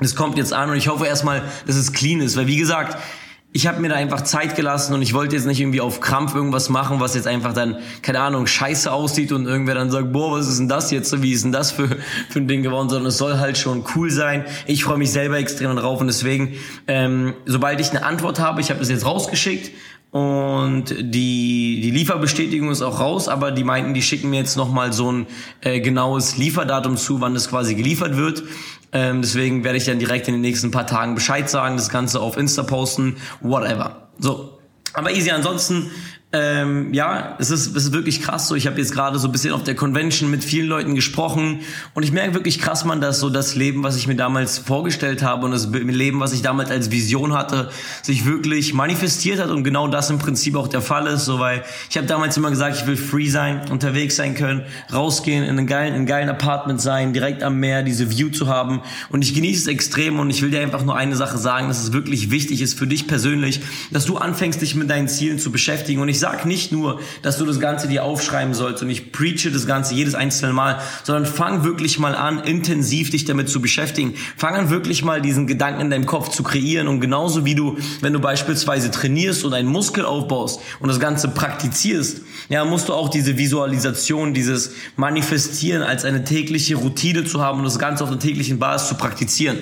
das 0.00 0.14
kommt 0.14 0.38
jetzt 0.38 0.52
an 0.52 0.70
und 0.70 0.76
ich 0.76 0.88
hoffe 0.88 1.06
erstmal, 1.06 1.42
dass 1.66 1.76
es 1.76 1.92
clean 1.92 2.20
ist, 2.20 2.36
weil 2.36 2.46
wie 2.46 2.56
gesagt, 2.56 2.96
ich 3.52 3.66
habe 3.66 3.80
mir 3.80 3.88
da 3.88 3.96
einfach 3.96 4.20
Zeit 4.20 4.54
gelassen 4.54 4.94
und 4.94 5.02
ich 5.02 5.12
wollte 5.12 5.34
jetzt 5.34 5.46
nicht 5.46 5.60
irgendwie 5.60 5.80
auf 5.80 6.00
Krampf 6.00 6.34
irgendwas 6.34 6.68
machen, 6.68 7.00
was 7.00 7.14
jetzt 7.16 7.26
einfach 7.26 7.52
dann, 7.52 7.78
keine 8.00 8.20
Ahnung, 8.20 8.46
scheiße 8.46 8.92
aussieht 8.92 9.32
und 9.32 9.46
irgendwer 9.46 9.74
dann 9.74 9.90
sagt, 9.90 10.12
boah, 10.12 10.38
was 10.38 10.46
ist 10.46 10.60
denn 10.60 10.68
das 10.68 10.92
jetzt? 10.92 11.20
Wie 11.20 11.32
ist 11.32 11.44
denn 11.44 11.50
das 11.50 11.72
für, 11.72 11.88
für 12.28 12.38
ein 12.38 12.46
Ding 12.46 12.62
geworden? 12.62 12.88
Sondern 12.88 13.08
es 13.08 13.18
soll 13.18 13.38
halt 13.38 13.58
schon 13.58 13.84
cool 13.96 14.10
sein. 14.10 14.44
Ich 14.66 14.84
freue 14.84 14.98
mich 14.98 15.10
selber 15.10 15.38
extrem 15.38 15.74
drauf 15.74 16.00
und 16.00 16.06
deswegen, 16.06 16.54
ähm, 16.86 17.34
sobald 17.44 17.80
ich 17.80 17.90
eine 17.90 18.04
Antwort 18.04 18.38
habe, 18.38 18.60
ich 18.60 18.70
habe 18.70 18.78
das 18.78 18.88
jetzt 18.88 19.04
rausgeschickt, 19.04 19.72
und 20.12 20.86
die, 20.98 21.80
die 21.80 21.90
Lieferbestätigung 21.92 22.68
ist 22.70 22.82
auch 22.82 22.98
raus, 22.98 23.28
aber 23.28 23.52
die 23.52 23.62
meinten, 23.62 23.94
die 23.94 24.02
schicken 24.02 24.30
mir 24.30 24.38
jetzt 24.38 24.56
nochmal 24.56 24.92
so 24.92 25.12
ein 25.12 25.26
äh, 25.60 25.78
genaues 25.78 26.36
Lieferdatum 26.36 26.96
zu, 26.96 27.20
wann 27.20 27.34
das 27.34 27.48
quasi 27.48 27.76
geliefert 27.76 28.16
wird. 28.16 28.42
Ähm, 28.92 29.22
deswegen 29.22 29.64
werde 29.64 29.78
ich 29.78 29.84
dann 29.84 29.98
direkt 29.98 30.28
in 30.28 30.34
den 30.34 30.40
nächsten 30.40 30.70
paar 30.70 30.86
Tagen 30.86 31.14
Bescheid 31.14 31.48
sagen, 31.48 31.76
das 31.76 31.88
Ganze 31.90 32.20
auf 32.20 32.36
Insta 32.36 32.62
posten, 32.62 33.16
whatever. 33.40 34.08
So. 34.18 34.58
Aber 34.92 35.12
easy, 35.12 35.30
ansonsten 35.30 35.90
ähm, 36.32 36.94
ja, 36.94 37.34
es 37.40 37.50
ist, 37.50 37.74
es 37.74 37.86
ist 37.86 37.92
wirklich 37.92 38.22
krass 38.22 38.46
so. 38.46 38.54
Ich 38.54 38.68
habe 38.68 38.78
jetzt 38.78 38.92
gerade 38.92 39.18
so 39.18 39.26
ein 39.26 39.32
bisschen 39.32 39.52
auf 39.52 39.64
der 39.64 39.74
Convention 39.74 40.30
mit 40.30 40.44
vielen 40.44 40.68
Leuten 40.68 40.94
gesprochen 40.94 41.60
und 41.94 42.04
ich 42.04 42.12
merke 42.12 42.34
wirklich 42.34 42.60
krass, 42.60 42.84
man, 42.84 43.00
dass 43.00 43.18
so 43.18 43.30
das 43.30 43.56
Leben, 43.56 43.82
was 43.82 43.96
ich 43.96 44.06
mir 44.06 44.14
damals 44.14 44.58
vorgestellt 44.58 45.24
habe 45.24 45.44
und 45.44 45.50
das 45.50 45.68
Leben, 45.70 46.20
was 46.20 46.32
ich 46.32 46.42
damals 46.42 46.70
als 46.70 46.92
Vision 46.92 47.32
hatte, 47.32 47.70
sich 48.02 48.26
wirklich 48.26 48.74
manifestiert 48.74 49.40
hat 49.40 49.50
und 49.50 49.64
genau 49.64 49.88
das 49.88 50.08
im 50.08 50.18
Prinzip 50.18 50.54
auch 50.54 50.68
der 50.68 50.82
Fall 50.82 51.08
ist. 51.08 51.24
So, 51.24 51.40
weil 51.40 51.64
ich 51.90 51.96
habe 51.96 52.06
damals 52.06 52.36
immer 52.36 52.50
gesagt, 52.50 52.76
ich 52.76 52.86
will 52.86 52.96
free 52.96 53.28
sein, 53.28 53.68
unterwegs 53.68 54.14
sein 54.14 54.36
können, 54.36 54.62
rausgehen, 54.92 55.42
in 55.42 55.50
einem 55.50 55.66
geilen, 55.66 55.88
in 55.88 55.94
einem 55.94 56.06
geilen 56.06 56.28
Apartment 56.28 56.80
sein, 56.80 57.12
direkt 57.12 57.42
am 57.42 57.58
Meer, 57.58 57.82
diese 57.82 58.08
View 58.08 58.28
zu 58.28 58.46
haben 58.46 58.82
und 59.08 59.22
ich 59.22 59.34
genieße 59.34 59.62
es 59.62 59.66
extrem 59.66 60.20
und 60.20 60.30
ich 60.30 60.42
will 60.42 60.52
dir 60.52 60.60
einfach 60.60 60.84
nur 60.84 60.96
eine 60.96 61.16
Sache 61.16 61.38
sagen, 61.38 61.66
dass 61.66 61.82
es 61.82 61.92
wirklich 61.92 62.30
wichtig 62.30 62.62
ist 62.62 62.78
für 62.78 62.86
dich 62.86 63.08
persönlich, 63.08 63.62
dass 63.90 64.04
du 64.04 64.16
anfängst, 64.16 64.62
dich 64.62 64.76
mit 64.76 64.88
deinen 64.88 65.08
Zielen 65.08 65.40
zu 65.40 65.50
beschäftigen 65.50 66.00
und 66.00 66.08
ich 66.08 66.19
sag 66.20 66.46
nicht 66.46 66.70
nur, 66.70 67.00
dass 67.22 67.38
du 67.38 67.44
das 67.44 67.58
Ganze 67.58 67.88
dir 67.88 68.04
aufschreiben 68.04 68.54
sollst 68.54 68.82
und 68.82 68.90
ich 68.90 69.12
preache 69.12 69.50
das 69.50 69.66
Ganze 69.66 69.94
jedes 69.94 70.14
einzelne 70.14 70.52
Mal, 70.52 70.80
sondern 71.02 71.26
fang 71.26 71.64
wirklich 71.64 71.98
mal 71.98 72.14
an, 72.14 72.38
intensiv 72.40 73.10
dich 73.10 73.24
damit 73.24 73.48
zu 73.48 73.60
beschäftigen. 73.60 74.14
Fang 74.36 74.54
an, 74.54 74.70
wirklich 74.70 75.02
mal 75.02 75.20
diesen 75.20 75.46
Gedanken 75.46 75.80
in 75.80 75.90
deinem 75.90 76.06
Kopf 76.06 76.28
zu 76.28 76.42
kreieren 76.42 76.86
und 76.86 77.00
genauso 77.00 77.44
wie 77.44 77.54
du, 77.54 77.78
wenn 78.00 78.12
du 78.12 78.20
beispielsweise 78.20 78.90
trainierst 78.90 79.44
und 79.44 79.54
einen 79.54 79.68
Muskel 79.68 80.04
aufbaust 80.04 80.60
und 80.78 80.88
das 80.88 81.00
Ganze 81.00 81.28
praktizierst, 81.28 82.20
ja, 82.48 82.64
musst 82.64 82.88
du 82.88 82.94
auch 82.94 83.08
diese 83.08 83.38
Visualisation, 83.38 84.34
dieses 84.34 84.72
Manifestieren 84.96 85.82
als 85.82 86.04
eine 86.04 86.24
tägliche 86.24 86.76
Routine 86.76 87.24
zu 87.24 87.40
haben 87.40 87.58
und 87.58 87.64
das 87.64 87.78
Ganze 87.78 88.04
auf 88.04 88.10
einer 88.10 88.18
täglichen 88.18 88.58
Basis 88.58 88.88
zu 88.88 88.94
praktizieren. 88.94 89.58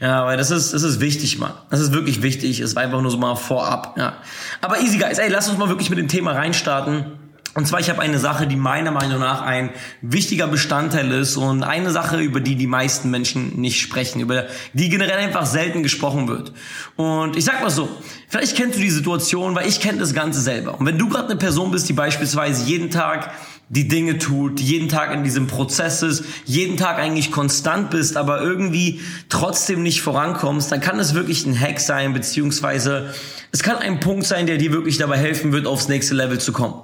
Ja, 0.00 0.24
weil 0.24 0.36
das 0.36 0.52
ist, 0.52 0.72
das 0.74 0.84
ist 0.84 1.00
wichtig, 1.00 1.38
Mann. 1.38 1.52
Das 1.70 1.80
ist 1.80 1.92
wirklich 1.92 2.22
wichtig. 2.22 2.60
Es 2.60 2.76
war 2.76 2.84
einfach 2.84 3.02
nur 3.02 3.10
so 3.10 3.18
mal 3.18 3.34
vorab, 3.34 3.96
ja. 3.98 4.18
Aber 4.60 4.80
easy, 4.80 4.96
guys, 4.96 5.18
ey, 5.18 5.28
lass 5.28 5.48
uns 5.48 5.58
mal 5.58 5.68
wirklich 5.68 5.90
mit 5.90 5.97
dem 5.98 6.08
Thema 6.08 6.32
reinstarten. 6.32 7.18
Und 7.54 7.66
zwar, 7.66 7.80
ich 7.80 7.90
habe 7.90 8.00
eine 8.00 8.18
Sache, 8.18 8.46
die 8.46 8.54
meiner 8.54 8.92
Meinung 8.92 9.18
nach 9.18 9.42
ein 9.42 9.70
wichtiger 10.00 10.46
Bestandteil 10.46 11.10
ist 11.10 11.36
und 11.36 11.64
eine 11.64 11.90
Sache, 11.90 12.18
über 12.18 12.40
die 12.40 12.54
die 12.54 12.68
meisten 12.68 13.10
Menschen 13.10 13.60
nicht 13.60 13.80
sprechen, 13.80 14.20
über 14.20 14.46
die 14.74 14.88
generell 14.88 15.18
einfach 15.18 15.44
selten 15.44 15.82
gesprochen 15.82 16.28
wird. 16.28 16.52
Und 16.94 17.36
ich 17.36 17.44
sag 17.44 17.60
mal 17.60 17.70
so, 17.70 17.88
vielleicht 18.28 18.56
kennst 18.56 18.76
du 18.76 18.80
die 18.80 18.90
Situation, 18.90 19.56
weil 19.56 19.66
ich 19.66 19.80
kenne 19.80 19.98
das 19.98 20.14
Ganze 20.14 20.40
selber. 20.40 20.78
Und 20.78 20.86
wenn 20.86 20.98
du 20.98 21.08
gerade 21.08 21.30
eine 21.30 21.36
Person 21.36 21.72
bist, 21.72 21.88
die 21.88 21.94
beispielsweise 21.94 22.64
jeden 22.64 22.90
Tag 22.90 23.32
die 23.70 23.86
Dinge 23.86 24.18
tut, 24.18 24.60
jeden 24.60 24.88
Tag 24.88 25.12
in 25.12 25.24
diesem 25.24 25.46
Prozess 25.46 26.02
ist, 26.02 26.24
jeden 26.46 26.76
Tag 26.76 26.98
eigentlich 26.98 27.30
konstant 27.30 27.90
bist, 27.90 28.16
aber 28.16 28.40
irgendwie 28.40 29.00
trotzdem 29.28 29.82
nicht 29.82 30.00
vorankommst, 30.00 30.72
dann 30.72 30.80
kann 30.80 30.98
es 30.98 31.14
wirklich 31.14 31.44
ein 31.44 31.58
Hack 31.58 31.80
sein, 31.80 32.14
beziehungsweise 32.14 33.12
es 33.52 33.62
kann 33.62 33.76
ein 33.76 34.00
Punkt 34.00 34.26
sein, 34.26 34.46
der 34.46 34.56
dir 34.56 34.72
wirklich 34.72 34.96
dabei 34.96 35.18
helfen 35.18 35.52
wird, 35.52 35.66
aufs 35.66 35.88
nächste 35.88 36.14
Level 36.14 36.38
zu 36.38 36.52
kommen. 36.52 36.82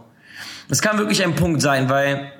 Es 0.68 0.82
kann 0.82 0.98
wirklich 0.98 1.22
ein 1.24 1.34
Punkt 1.34 1.62
sein, 1.62 1.88
weil 1.88 2.32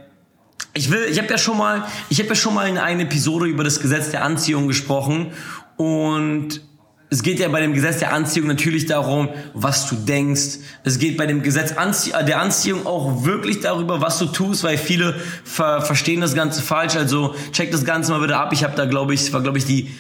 ich 0.74 0.90
will, 0.90 1.06
ich 1.10 1.18
habe 1.18 1.28
ja 1.28 1.38
schon 1.38 1.56
mal, 1.56 1.84
ich 2.10 2.18
habe 2.18 2.30
ja 2.30 2.34
schon 2.34 2.54
mal 2.54 2.68
in 2.68 2.78
einer 2.78 3.02
Episode 3.02 3.46
über 3.46 3.64
das 3.64 3.80
Gesetz 3.80 4.10
der 4.10 4.24
Anziehung 4.24 4.68
gesprochen 4.68 5.32
und 5.76 6.60
es 7.10 7.22
geht 7.22 7.38
ja 7.38 7.48
bei 7.48 7.60
dem 7.60 7.74
Gesetz 7.74 7.98
der 7.98 8.12
Anziehung 8.12 8.48
natürlich 8.48 8.86
darum, 8.86 9.28
was 9.52 9.88
du 9.88 9.94
denkst. 9.94 10.58
Es 10.82 10.98
geht 10.98 11.16
bei 11.16 11.26
dem 11.26 11.42
Gesetz 11.42 11.74
der 11.74 12.40
Anziehung 12.40 12.86
auch 12.86 13.24
wirklich 13.24 13.60
darüber, 13.60 14.00
was 14.00 14.18
du 14.18 14.26
tust, 14.26 14.64
weil 14.64 14.78
viele 14.78 15.14
ver 15.44 15.82
verstehen 15.82 16.20
das 16.20 16.34
Ganze 16.34 16.62
falsch. 16.62 16.96
Also 16.96 17.34
check 17.52 17.70
das 17.70 17.84
Ganze 17.84 18.10
mal 18.10 18.22
wieder 18.22 18.40
ab. 18.40 18.52
Ich 18.52 18.64
habe 18.64 18.74
da, 18.74 18.86
glaube 18.86 19.14
ich, 19.14 19.32
war, 19.32 19.42
glaube 19.42 19.58
ich, 19.58 19.64
die, 19.64 19.94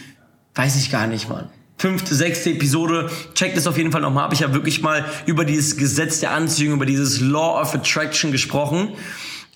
weiß 0.54 0.76
ich 0.76 0.90
gar 0.90 1.06
nicht, 1.06 1.28
Mann. 1.28 1.48
Fünfte, 1.76 2.14
sechste 2.14 2.50
Episode. 2.50 3.10
Check 3.34 3.54
das 3.54 3.66
auf 3.66 3.76
jeden 3.76 3.92
Fall 3.92 4.00
nochmal 4.00 4.24
ab. 4.24 4.32
Ich 4.32 4.42
habe 4.42 4.54
wirklich 4.54 4.80
mal 4.80 5.04
über 5.26 5.44
dieses 5.44 5.76
Gesetz 5.76 6.20
der 6.20 6.32
Anziehung, 6.32 6.74
über 6.74 6.86
dieses 6.86 7.20
Law 7.20 7.60
of 7.60 7.74
Attraction 7.74 8.32
gesprochen. 8.32 8.92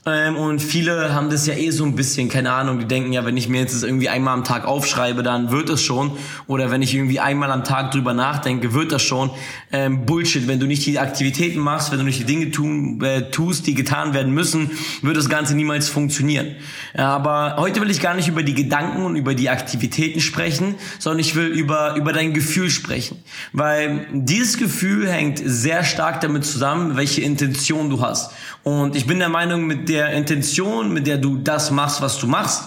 Ähm, 0.07 0.37
und 0.37 0.61
viele 0.61 1.13
haben 1.15 1.31
das 1.31 1.47
ja 1.47 1.55
eh 1.55 1.71
so 1.71 1.85
ein 1.85 1.97
bisschen, 1.97 2.29
keine 2.29 2.53
Ahnung, 2.53 2.79
die 2.79 2.87
denken 2.87 3.13
ja, 3.13 3.25
wenn 3.25 3.37
ich 3.37 3.49
mir 3.49 3.61
jetzt 3.61 3.75
das 3.75 3.83
irgendwie 3.83 4.09
einmal 4.09 4.35
am 4.35 4.45
Tag 4.45 4.65
aufschreibe, 4.65 5.23
dann 5.23 5.51
wird 5.51 5.69
es 5.71 5.83
schon. 5.83 6.13
Oder 6.47 6.71
wenn 6.71 6.83
ich 6.83 6.95
irgendwie 6.95 7.21
einmal 7.21 7.51
am 7.51 7.65
Tag 7.65 7.91
drüber 7.91 8.15
nachdenke, 8.15 8.75
wird 8.75 8.93
das 8.93 9.03
schon. 9.03 9.31
Ähm, 9.73 10.07
Bullshit, 10.07 10.47
wenn 10.49 10.61
du 10.61 10.67
nicht 10.67 10.87
die 10.87 10.99
Aktivitäten 10.99 11.59
machst, 11.59 11.91
wenn 11.91 11.99
du 11.99 12.05
nicht 12.05 12.21
die 12.21 12.25
Dinge 12.25 12.51
tun, 12.51 13.03
äh, 13.03 13.31
tust, 13.31 13.67
die 13.67 13.75
getan 13.75 14.15
werden 14.15 14.33
müssen, 14.33 14.71
wird 15.03 15.17
das 15.17 15.29
Ganze 15.29 15.55
niemals 15.55 15.89
funktionieren. 15.89 16.57
Aber 16.95 17.57
heute 17.59 17.81
will 17.81 17.91
ich 17.91 18.01
gar 18.01 18.15
nicht 18.15 18.29
über 18.29 18.43
die 18.43 18.55
Gedanken 18.55 19.03
und 19.03 19.17
über 19.17 19.35
die 19.35 19.51
Aktivitäten 19.51 20.21
sprechen, 20.21 20.77
sondern 20.99 21.21
ich 21.21 21.35
will 21.35 21.47
über, 21.47 21.97
über 21.97 22.13
dein 22.13 22.33
Gefühl 22.35 22.71
sprechen. 22.71 23.19
Weil 23.53 24.07
dieses 24.13 24.59
Gefühl 24.59 25.09
hängt 25.09 25.41
sehr 25.45 25.85
stark 25.85 26.21
damit 26.21 26.45
zusammen, 26.45 26.97
welche 26.97 27.21
Intention 27.21 27.91
du 27.91 28.01
hast. 28.01 28.31
Und 28.63 28.97
ich 28.97 29.07
bin 29.07 29.19
der 29.19 29.29
Meinung, 29.29 29.67
mit 29.67 29.88
der 29.89 30.11
Intention, 30.13 30.93
mit 30.93 31.07
der 31.07 31.19
du 31.19 31.39
das 31.39 31.71
machst, 31.71 32.01
was 32.01 32.19
du 32.19 32.27
machst, 32.27 32.65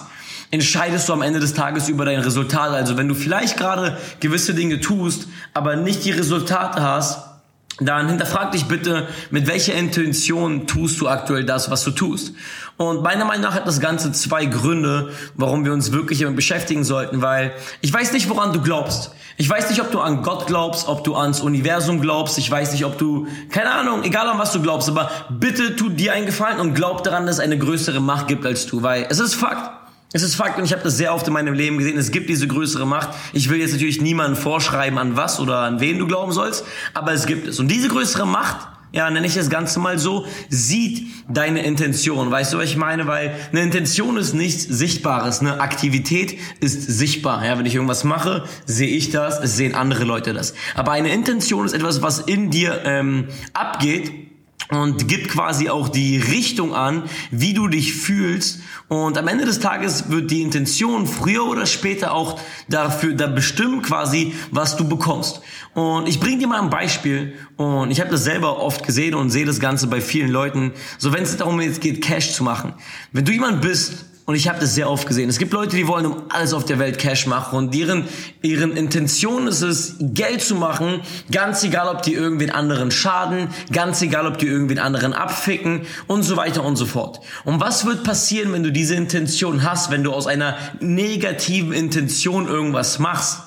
entscheidest 0.50 1.08
du 1.08 1.14
am 1.14 1.22
Ende 1.22 1.40
des 1.40 1.54
Tages 1.54 1.88
über 1.88 2.04
dein 2.04 2.20
Resultat. 2.20 2.70
Also 2.70 2.96
wenn 2.96 3.08
du 3.08 3.14
vielleicht 3.14 3.56
gerade 3.56 3.96
gewisse 4.20 4.54
Dinge 4.54 4.80
tust, 4.80 5.28
aber 5.54 5.76
nicht 5.76 6.04
die 6.04 6.10
Resultate 6.10 6.82
hast, 6.82 7.31
dann 7.80 8.08
hinterfrag 8.08 8.52
dich 8.52 8.66
bitte, 8.66 9.08
mit 9.30 9.46
welcher 9.46 9.74
Intention 9.74 10.66
tust 10.66 11.00
du 11.00 11.08
aktuell 11.08 11.44
das, 11.44 11.70
was 11.70 11.84
du 11.84 11.90
tust. 11.90 12.34
Und 12.76 13.02
meiner 13.02 13.24
Meinung 13.24 13.42
nach 13.42 13.54
hat 13.54 13.66
das 13.66 13.80
Ganze 13.80 14.12
zwei 14.12 14.44
Gründe, 14.46 15.10
warum 15.34 15.64
wir 15.64 15.72
uns 15.72 15.92
wirklich 15.92 16.20
damit 16.20 16.36
beschäftigen 16.36 16.84
sollten, 16.84 17.22
weil 17.22 17.52
ich 17.80 17.92
weiß 17.92 18.12
nicht, 18.12 18.28
woran 18.28 18.52
du 18.52 18.60
glaubst. 18.60 19.12
Ich 19.38 19.48
weiß 19.48 19.70
nicht, 19.70 19.80
ob 19.80 19.90
du 19.90 20.00
an 20.00 20.22
Gott 20.22 20.46
glaubst, 20.46 20.88
ob 20.88 21.04
du 21.04 21.16
ans 21.16 21.40
Universum 21.40 22.00
glaubst. 22.00 22.38
Ich 22.38 22.50
weiß 22.50 22.72
nicht, 22.72 22.84
ob 22.84 22.98
du, 22.98 23.26
keine 23.50 23.72
Ahnung, 23.72 24.04
egal 24.04 24.28
an 24.28 24.38
was 24.38 24.52
du 24.52 24.60
glaubst, 24.60 24.88
aber 24.88 25.10
bitte 25.30 25.74
tu 25.74 25.88
dir 25.88 26.12
einen 26.12 26.26
Gefallen 26.26 26.60
und 26.60 26.74
glaub 26.74 27.02
daran, 27.02 27.26
dass 27.26 27.36
es 27.36 27.40
eine 27.40 27.58
größere 27.58 28.00
Macht 28.00 28.28
gibt 28.28 28.44
als 28.44 28.66
du, 28.66 28.82
weil 28.82 29.06
es 29.08 29.18
ist 29.18 29.34
Fakt. 29.34 29.81
Es 30.14 30.22
ist 30.22 30.34
Fakt 30.34 30.58
und 30.58 30.64
ich 30.64 30.72
habe 30.72 30.82
das 30.82 30.98
sehr 30.98 31.14
oft 31.14 31.26
in 31.26 31.32
meinem 31.32 31.54
Leben 31.54 31.78
gesehen. 31.78 31.96
Es 31.96 32.10
gibt 32.10 32.28
diese 32.28 32.46
größere 32.46 32.86
Macht. 32.86 33.10
Ich 33.32 33.48
will 33.48 33.58
jetzt 33.58 33.72
natürlich 33.72 34.02
niemandem 34.02 34.36
vorschreiben, 34.36 34.98
an 34.98 35.16
was 35.16 35.40
oder 35.40 35.60
an 35.60 35.80
wen 35.80 35.98
du 35.98 36.06
glauben 36.06 36.32
sollst, 36.32 36.64
aber 36.92 37.12
es 37.12 37.26
gibt 37.26 37.46
es. 37.46 37.58
Und 37.58 37.68
diese 37.68 37.88
größere 37.88 38.26
Macht, 38.26 38.68
ja, 38.92 39.08
nenne 39.08 39.26
ich 39.26 39.34
das 39.34 39.48
Ganze 39.48 39.80
mal 39.80 39.98
so, 39.98 40.26
sieht 40.50 41.06
deine 41.28 41.64
Intention. 41.64 42.30
Weißt 42.30 42.52
du, 42.52 42.58
was 42.58 42.64
ich 42.64 42.76
meine? 42.76 43.06
Weil 43.06 43.34
eine 43.52 43.62
Intention 43.62 44.18
ist 44.18 44.34
nichts 44.34 44.64
Sichtbares. 44.64 45.40
Eine 45.40 45.60
Aktivität 45.60 46.38
ist 46.60 46.82
sichtbar. 46.82 47.42
Ja, 47.42 47.58
wenn 47.58 47.64
ich 47.64 47.74
irgendwas 47.74 48.04
mache, 48.04 48.44
sehe 48.66 48.94
ich 48.94 49.10
das, 49.10 49.40
es 49.40 49.56
sehen 49.56 49.74
andere 49.74 50.04
Leute 50.04 50.34
das. 50.34 50.52
Aber 50.74 50.92
eine 50.92 51.10
Intention 51.10 51.64
ist 51.64 51.72
etwas, 51.72 52.02
was 52.02 52.18
in 52.18 52.50
dir 52.50 52.82
ähm, 52.84 53.28
abgeht 53.54 54.31
und 54.72 55.06
gibt 55.06 55.28
quasi 55.28 55.68
auch 55.68 55.88
die 55.88 56.16
Richtung 56.16 56.74
an, 56.74 57.04
wie 57.30 57.52
du 57.52 57.68
dich 57.68 57.94
fühlst. 57.94 58.60
Und 58.88 59.18
am 59.18 59.28
Ende 59.28 59.44
des 59.44 59.60
Tages 59.60 60.10
wird 60.10 60.30
die 60.30 60.42
Intention 60.42 61.06
früher 61.06 61.46
oder 61.46 61.66
später 61.66 62.12
auch 62.12 62.40
dafür 62.68 63.14
da 63.14 63.26
bestimmen 63.26 63.82
quasi, 63.82 64.34
was 64.50 64.76
du 64.76 64.88
bekommst. 64.88 65.42
Und 65.74 66.08
ich 66.08 66.20
bringe 66.20 66.38
dir 66.38 66.46
mal 66.46 66.60
ein 66.60 66.70
Beispiel. 66.70 67.34
Und 67.56 67.90
ich 67.90 68.00
habe 68.00 68.10
das 68.10 68.24
selber 68.24 68.60
oft 68.62 68.84
gesehen 68.84 69.14
und 69.14 69.30
sehe 69.30 69.44
das 69.44 69.60
Ganze 69.60 69.86
bei 69.88 70.00
vielen 70.00 70.30
Leuten. 70.30 70.72
So 70.98 71.12
wenn 71.12 71.22
es 71.22 71.36
darum 71.36 71.58
geht, 71.58 72.02
Cash 72.02 72.32
zu 72.32 72.42
machen. 72.42 72.72
Wenn 73.12 73.24
du 73.24 73.32
jemand 73.32 73.60
bist, 73.60 74.06
und 74.24 74.36
ich 74.36 74.48
habe 74.48 74.60
das 74.60 74.74
sehr 74.74 74.88
oft 74.88 75.06
gesehen. 75.08 75.28
Es 75.28 75.38
gibt 75.38 75.52
Leute, 75.52 75.76
die 75.76 75.88
wollen 75.88 76.06
um 76.06 76.22
alles 76.28 76.52
auf 76.52 76.64
der 76.64 76.78
Welt 76.78 76.98
Cash 76.98 77.26
machen 77.26 77.56
und 77.56 77.74
deren, 77.74 78.04
ihren 78.42 78.76
Intention 78.76 79.48
ist 79.48 79.62
es, 79.62 79.96
Geld 79.98 80.42
zu 80.42 80.54
machen, 80.54 81.00
ganz 81.30 81.64
egal, 81.64 81.88
ob 81.88 82.02
die 82.02 82.14
irgendwen 82.14 82.50
anderen 82.50 82.90
schaden, 82.90 83.48
ganz 83.72 84.00
egal, 84.00 84.26
ob 84.26 84.38
die 84.38 84.46
irgendwen 84.46 84.78
anderen 84.78 85.12
abficken 85.12 85.82
und 86.06 86.22
so 86.22 86.36
weiter 86.36 86.64
und 86.64 86.76
so 86.76 86.86
fort. 86.86 87.20
Und 87.44 87.60
was 87.60 87.84
wird 87.84 88.04
passieren, 88.04 88.52
wenn 88.52 88.62
du 88.62 88.70
diese 88.70 88.94
Intention 88.94 89.64
hast, 89.64 89.90
wenn 89.90 90.04
du 90.04 90.12
aus 90.12 90.26
einer 90.26 90.56
negativen 90.80 91.72
Intention 91.72 92.46
irgendwas 92.46 92.98
machst? 92.98 93.40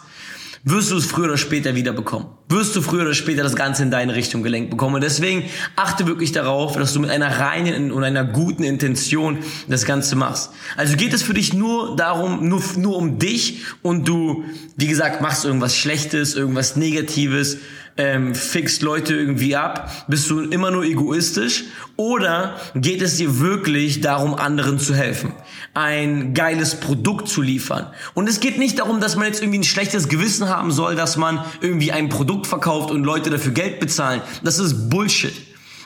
Wirst 0.66 0.92
du 0.92 0.98
es 0.98 1.06
früher 1.06 1.26
oder 1.26 1.38
später 1.38 1.76
wieder 1.76 1.94
bekommen. 1.94 2.26
Wirst 2.50 2.76
du 2.76 2.82
früher 2.82 3.04
oder 3.04 3.14
später 3.14 3.44
das 3.44 3.56
Ganze 3.56 3.84
in 3.84 3.92
deine 3.92 4.16
Richtung 4.16 4.42
gelenkt 4.42 4.72
bekommen. 4.72 4.96
Und 4.96 5.04
deswegen 5.04 5.44
achte 5.76 6.08
wirklich 6.08 6.32
darauf, 6.32 6.76
dass 6.76 6.92
du 6.92 7.00
mit 7.00 7.12
einer 7.12 7.40
reinen 7.40 7.92
und 7.92 8.04
einer 8.04 8.26
guten 8.26 8.64
Intention 8.64 9.38
das 9.68 9.86
Ganze 9.86 10.16
machst. 10.16 10.50
Also 10.76 10.98
geht 10.98 11.14
es 11.14 11.22
für 11.22 11.36
dich 11.36 11.54
nur 11.54 11.96
darum, 11.96 12.50
nur, 12.50 12.64
nur 12.78 12.98
um 12.98 13.20
dich 13.20 13.62
und 13.84 14.08
du, 14.08 14.44
wie 14.76 14.88
gesagt, 14.88 15.22
machst 15.22 15.46
irgendwas 15.46 15.78
Schlechtes, 15.78 16.34
irgendwas 16.36 16.76
Negatives, 16.76 17.58
ähm, 17.98 18.36
fixt 18.36 18.82
Leute 18.82 19.16
irgendwie 19.16 19.56
ab? 19.56 20.06
Bist 20.08 20.30
du 20.30 20.42
immer 20.42 20.72
nur 20.72 20.84
egoistisch? 20.84 21.66
Oder 21.96 22.58
geht 22.76 23.02
es 23.02 23.18
dir 23.18 23.40
wirklich 23.40 24.02
darum, 24.02 24.36
anderen 24.36 24.80
zu 24.80 24.94
helfen? 24.94 25.34
Ein 25.74 26.34
geiles 26.34 26.76
Produkt 26.80 27.28
zu 27.30 27.42
liefern? 27.42 27.88
Und 28.14 28.28
es 28.28 28.40
geht 28.40 28.58
nicht 28.58 28.80
darum, 28.80 29.00
dass 29.00 29.16
man 29.16 29.28
jetzt 29.28 29.42
irgendwie 29.42 29.60
ein 29.60 29.64
schlechtes 29.64 30.10
Gewissen 30.10 30.50
haben 30.50 30.72
soll, 30.72 30.96
dass 30.96 31.18
man 31.18 31.44
irgendwie 31.62 31.92
ein 31.92 32.10
Produkt 32.10 32.48
verkauft 32.48 32.92
und 32.92 33.04
Leute 33.04 33.30
dafür 33.30 33.54
Geld 33.54 33.80
bezahlen. 33.80 34.22
Das 34.44 34.60
ist 34.60 34.90
Bullshit. 34.90 35.34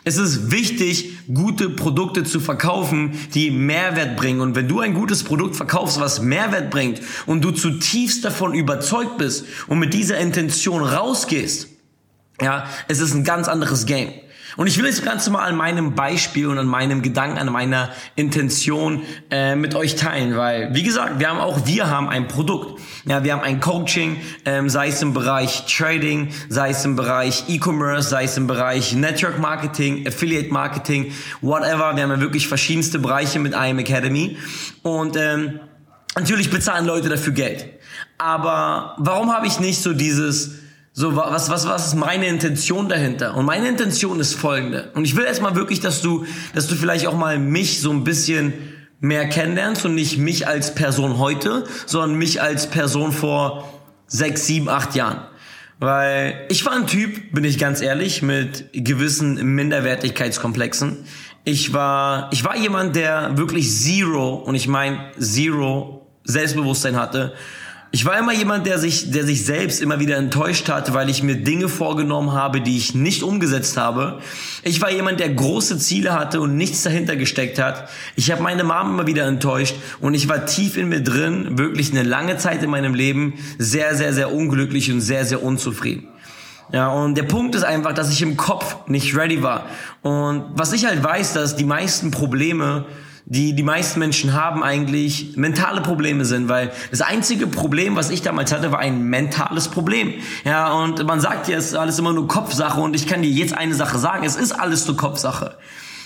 Es 0.05 0.17
ist 0.17 0.49
wichtig, 0.51 1.11
gute 1.31 1.69
Produkte 1.69 2.23
zu 2.23 2.39
verkaufen, 2.39 3.11
die 3.33 3.51
Mehrwert 3.51 4.15
bringen. 4.15 4.39
Und 4.39 4.55
wenn 4.55 4.67
du 4.67 4.79
ein 4.79 4.93
gutes 4.93 5.23
Produkt 5.23 5.55
verkaufst, 5.55 5.99
was 5.99 6.21
Mehrwert 6.21 6.71
bringt 6.71 7.01
und 7.25 7.43
du 7.43 7.51
zutiefst 7.51 8.23
davon 8.23 8.53
überzeugt 8.53 9.17
bist 9.17 9.45
und 9.67 9.77
mit 9.77 9.93
dieser 9.93 10.17
Intention 10.17 10.81
rausgehst, 10.81 11.68
ja, 12.41 12.65
es 12.87 12.99
ist 12.99 13.13
ein 13.13 13.23
ganz 13.23 13.47
anderes 13.47 13.85
Game. 13.85 14.11
Und 14.57 14.67
ich 14.67 14.77
will 14.77 14.87
das 14.87 15.01
Ganze 15.03 15.31
mal 15.31 15.45
an 15.45 15.55
meinem 15.55 15.95
Beispiel 15.95 16.47
und 16.47 16.57
an 16.57 16.65
meinem 16.65 17.01
Gedanken, 17.01 17.37
an 17.37 17.49
meiner 17.51 17.89
Intention 18.15 19.03
äh, 19.31 19.55
mit 19.55 19.73
euch 19.75 19.95
teilen, 19.95 20.35
weil 20.35 20.73
wie 20.73 20.83
gesagt, 20.83 21.19
wir 21.19 21.29
haben 21.29 21.39
auch 21.39 21.65
wir 21.65 21.89
haben 21.89 22.09
ein 22.09 22.27
Produkt. 22.27 22.81
Ja, 23.05 23.23
wir 23.23 23.31
haben 23.31 23.41
ein 23.41 23.61
Coaching, 23.61 24.17
ähm, 24.43 24.67
sei 24.67 24.89
es 24.89 25.01
im 25.01 25.13
Bereich 25.13 25.65
Trading, 25.65 26.29
sei 26.49 26.71
es 26.71 26.83
im 26.83 26.97
Bereich 26.97 27.45
E-Commerce, 27.47 28.09
sei 28.09 28.25
es 28.25 28.35
im 28.35 28.47
Bereich 28.47 28.93
Network 28.93 29.39
Marketing, 29.39 30.05
Affiliate 30.05 30.51
Marketing, 30.51 31.13
whatever. 31.41 31.95
Wir 31.95 32.03
haben 32.03 32.11
ja 32.11 32.19
wirklich 32.19 32.47
verschiedenste 32.47 32.99
Bereiche 32.99 33.39
mit 33.39 33.53
IM 33.53 33.79
Academy 33.79 34.37
und 34.81 35.15
ähm, 35.15 35.61
natürlich 36.17 36.49
bezahlen 36.49 36.85
Leute 36.85 37.07
dafür 37.07 37.31
Geld. 37.31 37.65
Aber 38.17 38.95
warum 38.97 39.33
habe 39.33 39.47
ich 39.47 39.61
nicht 39.61 39.81
so 39.81 39.93
dieses 39.93 40.59
so, 40.99 41.15
was, 41.15 41.49
was, 41.49 41.65
was 41.65 41.87
ist 41.87 41.95
meine 41.95 42.27
Intention 42.27 42.89
dahinter? 42.89 43.33
Und 43.37 43.45
meine 43.45 43.69
Intention 43.69 44.19
ist 44.19 44.33
folgende. 44.33 44.91
Und 44.95 45.05
ich 45.05 45.15
will 45.15 45.23
erstmal 45.23 45.55
wirklich, 45.55 45.79
dass 45.79 46.01
du, 46.01 46.25
dass 46.53 46.67
du 46.67 46.75
vielleicht 46.75 47.07
auch 47.07 47.15
mal 47.15 47.39
mich 47.39 47.79
so 47.79 47.89
ein 47.89 48.03
bisschen 48.03 48.51
mehr 48.99 49.29
kennenlernst 49.29 49.85
und 49.85 49.95
nicht 49.95 50.17
mich 50.17 50.45
als 50.45 50.75
Person 50.75 51.17
heute, 51.17 51.63
sondern 51.85 52.17
mich 52.17 52.41
als 52.41 52.67
Person 52.67 53.13
vor 53.13 53.81
sechs, 54.07 54.45
sieben, 54.45 54.67
acht 54.67 54.93
Jahren. 54.93 55.21
Weil 55.79 56.45
ich 56.49 56.65
war 56.65 56.73
ein 56.73 56.85
Typ, 56.85 57.31
bin 57.31 57.45
ich 57.45 57.57
ganz 57.57 57.79
ehrlich, 57.79 58.21
mit 58.21 58.65
gewissen 58.73 59.55
Minderwertigkeitskomplexen. 59.55 61.05
Ich 61.45 61.71
war, 61.71 62.29
ich 62.33 62.43
war 62.43 62.57
jemand, 62.57 62.97
der 62.97 63.37
wirklich 63.37 63.71
Zero, 63.71 64.33
und 64.33 64.53
ich 64.53 64.67
meine 64.67 65.11
Zero 65.17 66.05
Selbstbewusstsein 66.25 66.97
hatte 66.97 67.35
ich 67.91 68.05
war 68.05 68.19
immer 68.19 68.33
jemand, 68.33 68.67
der 68.67 68.77
sich, 68.77 69.09
der 69.09 69.23
sich 69.23 69.45
selbst 69.45 69.81
immer 69.81 69.99
wieder 69.99 70.17
enttäuscht 70.17 70.69
hat, 70.69 70.93
weil 70.93 71.09
ich 71.09 71.23
mir 71.23 71.37
Dinge 71.37 71.67
vorgenommen 71.67 72.33
habe, 72.33 72.61
die 72.61 72.77
ich 72.77 72.93
nicht 72.93 73.23
umgesetzt 73.23 73.77
habe. 73.77 74.19
Ich 74.61 74.79
war 74.79 74.91
jemand, 74.91 75.19
der 75.19 75.29
große 75.29 75.79
Ziele 75.79 76.13
hatte 76.13 76.39
und 76.39 76.55
nichts 76.55 76.83
dahinter 76.83 77.15
gesteckt 77.15 77.57
hat. 77.57 77.89
Ich 78.15 78.31
habe 78.31 78.43
meine 78.43 78.63
Mom 78.63 78.91
immer 78.91 79.07
wieder 79.07 79.25
enttäuscht 79.25 79.75
und 80.01 80.13
ich 80.13 80.29
war 80.29 80.45
tief 80.45 80.77
in 80.77 80.89
mir 80.89 81.01
drin, 81.01 81.57
wirklich 81.57 81.89
eine 81.89 82.03
lange 82.03 82.37
Zeit 82.37 82.61
in 82.61 82.69
meinem 82.69 82.93
Leben, 82.93 83.33
sehr, 83.57 83.95
sehr, 83.95 84.13
sehr 84.13 84.31
unglücklich 84.31 84.91
und 84.91 85.01
sehr, 85.01 85.25
sehr 85.25 85.41
unzufrieden. 85.41 86.07
Ja, 86.71 86.89
und 86.89 87.15
der 87.15 87.23
Punkt 87.23 87.55
ist 87.55 87.63
einfach, 87.63 87.93
dass 87.93 88.11
ich 88.11 88.21
im 88.21 88.37
Kopf 88.37 88.75
nicht 88.85 89.15
ready 89.15 89.41
war. 89.41 89.65
Und 90.03 90.45
was 90.53 90.73
ich 90.73 90.85
halt 90.85 91.03
weiß, 91.03 91.33
dass 91.33 91.55
die 91.55 91.65
meisten 91.65 92.11
Probleme 92.11 92.85
die 93.29 93.53
die 93.53 93.63
meisten 93.63 93.99
Menschen 93.99 94.33
haben, 94.33 94.63
eigentlich 94.63 95.37
mentale 95.37 95.81
Probleme 95.81 96.25
sind, 96.25 96.49
weil 96.49 96.71
das 96.89 97.01
einzige 97.01 97.45
Problem, 97.45 97.95
was 97.95 98.09
ich 98.09 98.23
damals 98.23 98.51
hatte, 98.51 98.71
war 98.71 98.79
ein 98.79 99.03
mentales 99.03 99.67
Problem. 99.67 100.15
Ja, 100.43 100.73
und 100.73 101.05
man 101.05 101.21
sagt 101.21 101.47
ja, 101.47 101.57
es 101.57 101.67
ist 101.67 101.75
alles 101.75 101.99
immer 101.99 102.11
nur 102.11 102.27
Kopfsache 102.27 102.81
und 102.81 102.95
ich 102.95 103.07
kann 103.07 103.21
dir 103.21 103.29
jetzt 103.29 103.55
eine 103.55 103.75
Sache 103.75 103.99
sagen, 103.99 104.25
es 104.25 104.35
ist 104.35 104.51
alles 104.51 104.87
nur 104.87 104.97
Kopfsache. 104.97 105.57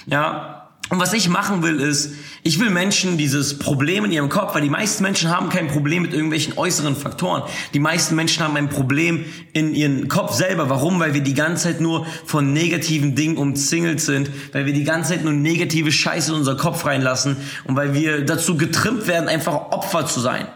Ja, 0.06 0.63
und 0.90 1.00
was 1.00 1.14
ich 1.14 1.30
machen 1.30 1.64
will, 1.64 1.80
ist, 1.80 2.14
ich 2.44 2.60
will 2.60 2.70
Menschen 2.70 3.18
dieses 3.18 3.58
Problem 3.58 4.04
in 4.04 4.12
ihrem 4.12 4.28
Kopf, 4.28 4.54
weil 4.54 4.62
die 4.62 4.70
meisten 4.70 5.02
Menschen 5.02 5.30
haben 5.30 5.50
kein 5.50 5.68
Problem 5.68 6.04
mit 6.04 6.14
irgendwelchen 6.14 6.58
äußeren 6.58 6.96
Faktoren. 6.96 7.44
Die 7.74 7.80
meisten 7.80 8.16
Menschen 8.16 8.44
haben 8.44 8.58
ein 8.58 8.70
Problem 8.70 9.26
in 9.54 9.74
ihrem 9.74 10.10
Kopf 10.10 10.34
selber. 10.34 10.70
Warum? 10.70 11.00
Weil 11.00 11.14
wir 11.14 11.22
die 11.22 11.34
ganze 11.34 11.64
Zeit 11.64 11.82
nur 11.82 12.06
von 12.26 12.52
negativen 12.52 13.16
Dingen 13.16 13.38
umzingelt 13.38 14.02
sind, 14.02 14.30
weil 14.52 14.66
wir 14.66 14.74
die 14.74 14.84
ganze 14.84 15.14
Zeit 15.14 15.24
nur 15.24 15.34
negative 15.34 15.92
Scheiße 15.92 16.32
in 16.32 16.38
unser 16.38 16.58
Kopf 16.58 16.86
reinlassen 16.86 17.38
und 17.64 17.78
weil 17.78 17.94
wir 17.94 18.26
dazu 18.26 18.58
getrimmt 18.58 19.08
werden, 19.08 19.30
einfach 19.30 19.72
Opfer 19.72 20.06
zu 20.06 20.20
sein. 20.20 20.48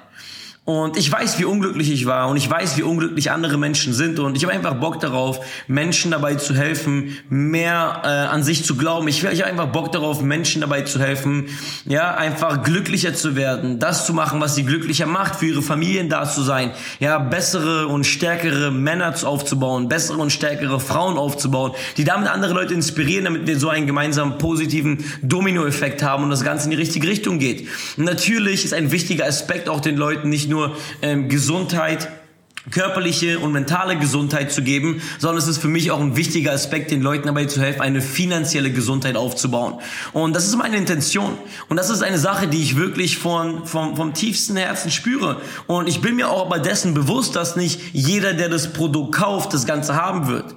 Und 0.69 0.97
ich 0.97 1.09
weiß, 1.09 1.39
wie 1.39 1.45
unglücklich 1.45 1.89
ich 1.89 2.07
war 2.07 2.27
und 2.27 2.35
ich 2.35 2.49
weiß, 2.49 2.75
wie 2.75 2.83
unglücklich 2.83 3.31
andere 3.31 3.57
Menschen 3.57 3.93
sind 3.93 4.19
und 4.19 4.35
ich 4.35 4.43
habe 4.43 4.51
einfach 4.51 4.73
Bock 4.73 4.99
darauf, 4.99 5.39
Menschen 5.67 6.11
dabei 6.11 6.35
zu 6.35 6.53
helfen, 6.53 7.15
mehr 7.29 8.01
äh, 8.03 8.07
an 8.07 8.43
sich 8.43 8.65
zu 8.65 8.75
glauben. 8.75 9.07
Ich, 9.07 9.23
ich 9.23 9.39
habe 9.39 9.49
einfach 9.49 9.67
Bock 9.67 9.93
darauf, 9.93 10.21
Menschen 10.21 10.59
dabei 10.59 10.81
zu 10.81 10.99
helfen, 10.99 11.45
ja, 11.85 12.15
einfach 12.15 12.63
glücklicher 12.63 13.13
zu 13.13 13.37
werden, 13.37 13.79
das 13.79 14.05
zu 14.05 14.13
machen, 14.13 14.41
was 14.41 14.55
sie 14.55 14.63
glücklicher 14.63 15.05
macht, 15.05 15.37
für 15.37 15.45
ihre 15.45 15.61
Familien 15.61 16.09
da 16.09 16.29
zu 16.29 16.41
sein, 16.41 16.71
ja, 16.99 17.17
bessere 17.17 17.87
und 17.87 18.03
stärkere 18.03 18.69
Männer 18.69 19.13
aufzubauen, 19.23 19.87
bessere 19.87 20.17
und 20.17 20.33
stärkere 20.33 20.81
Frauen 20.81 21.17
aufzubauen, 21.17 21.71
die 21.95 22.03
damit 22.03 22.27
andere 22.27 22.53
Leute 22.53 22.73
inspirieren, 22.73 23.23
damit 23.23 23.47
wir 23.47 23.57
so 23.57 23.69
einen 23.69 23.87
gemeinsamen 23.87 24.37
positiven 24.37 25.05
Dominoeffekt 25.21 26.03
haben 26.03 26.25
und 26.25 26.29
das 26.29 26.43
Ganze 26.43 26.65
in 26.65 26.71
die 26.71 26.75
richtige 26.77 27.07
Richtung 27.07 27.39
geht. 27.39 27.69
Natürlich 27.95 28.65
ist 28.65 28.73
ein 28.73 28.91
wichtiger 28.91 29.27
Aspekt 29.27 29.69
auch 29.69 29.79
den 29.79 29.95
Leuten 29.95 30.27
nicht 30.27 30.49
nur 30.49 30.56
nur 30.57 30.75
ähm, 31.01 31.29
Gesundheit 31.29 32.09
körperliche 32.69 33.39
und 33.39 33.53
mentale 33.53 33.97
Gesundheit 33.97 34.51
zu 34.51 34.61
geben, 34.61 35.01
sondern 35.19 35.37
es 35.37 35.47
ist 35.47 35.59
für 35.59 35.69
mich 35.69 35.89
auch 35.91 36.01
ein 36.01 36.17
wichtiger 36.17 36.51
Aspekt, 36.51 36.91
den 36.91 37.01
Leuten 37.01 37.27
dabei 37.27 37.45
zu 37.45 37.61
helfen, 37.61 37.81
eine 37.81 38.01
finanzielle 38.01 38.71
Gesundheit 38.71 39.15
aufzubauen. 39.15 39.75
Und 40.11 40.35
das 40.35 40.45
ist 40.45 40.57
meine 40.57 40.75
Intention. 40.75 41.37
Und 41.69 41.77
das 41.77 41.89
ist 41.89 42.01
eine 42.01 42.17
Sache, 42.17 42.47
die 42.47 42.61
ich 42.61 42.75
wirklich 42.75 43.17
von, 43.17 43.65
vom, 43.65 43.95
vom 43.95 44.13
tiefsten 44.13 44.57
Herzen 44.57 44.91
spüre. 44.91 45.41
Und 45.67 45.87
ich 45.87 46.01
bin 46.01 46.17
mir 46.17 46.29
auch 46.29 46.45
aber 46.45 46.59
dessen 46.59 46.93
bewusst, 46.93 47.37
dass 47.37 47.55
nicht 47.55 47.79
jeder, 47.93 48.33
der 48.33 48.49
das 48.49 48.73
Produkt 48.73 49.15
kauft, 49.15 49.53
das 49.53 49.65
Ganze 49.65 49.95
haben 49.95 50.27
wird. 50.27 50.55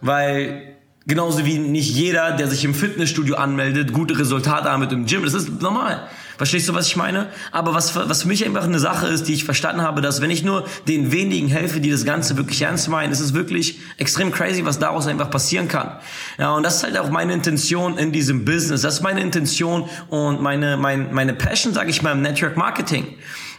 Weil 0.00 0.74
Genauso 1.06 1.44
wie 1.44 1.58
nicht 1.58 1.94
jeder, 1.94 2.32
der 2.32 2.48
sich 2.48 2.64
im 2.64 2.74
Fitnessstudio 2.74 3.36
anmeldet, 3.36 3.92
gute 3.92 4.18
Resultate 4.18 4.70
haben 4.70 4.80
mit 4.80 4.90
dem 4.90 5.04
Gym. 5.04 5.22
Das 5.22 5.34
ist 5.34 5.60
normal. 5.60 6.08
Verstehst 6.36 6.68
du, 6.68 6.74
was 6.74 6.86
ich 6.86 6.96
meine? 6.96 7.28
Aber 7.52 7.74
was, 7.74 7.94
was 7.94 8.22
für 8.22 8.28
mich 8.28 8.44
einfach 8.44 8.64
eine 8.64 8.78
Sache 8.78 9.06
ist, 9.06 9.28
die 9.28 9.34
ich 9.34 9.44
verstanden 9.44 9.82
habe, 9.82 10.00
dass 10.00 10.20
wenn 10.20 10.30
ich 10.30 10.42
nur 10.42 10.64
den 10.88 11.12
wenigen 11.12 11.48
helfe, 11.48 11.80
die 11.80 11.90
das 11.90 12.04
Ganze 12.04 12.36
wirklich 12.36 12.62
ernst 12.62 12.88
meinen, 12.88 13.12
ist 13.12 13.20
es 13.20 13.34
wirklich 13.34 13.78
extrem 13.98 14.32
crazy, 14.32 14.64
was 14.64 14.78
daraus 14.78 15.06
einfach 15.06 15.30
passieren 15.30 15.68
kann. 15.68 15.98
Ja, 16.38 16.52
und 16.52 16.64
das 16.64 16.76
ist 16.76 16.82
halt 16.82 16.98
auch 16.98 17.10
meine 17.10 17.32
Intention 17.32 17.98
in 17.98 18.12
diesem 18.12 18.44
Business. 18.44 18.82
Das 18.82 18.94
ist 18.94 19.00
meine 19.02 19.20
Intention 19.20 19.88
und 20.08 20.42
meine, 20.42 20.76
mein, 20.76 21.12
meine 21.14 21.34
Passion, 21.34 21.72
sage 21.72 21.90
ich 21.90 22.02
mal, 22.02 22.12
im 22.12 22.22
Network 22.22 22.56
Marketing. 22.56 23.06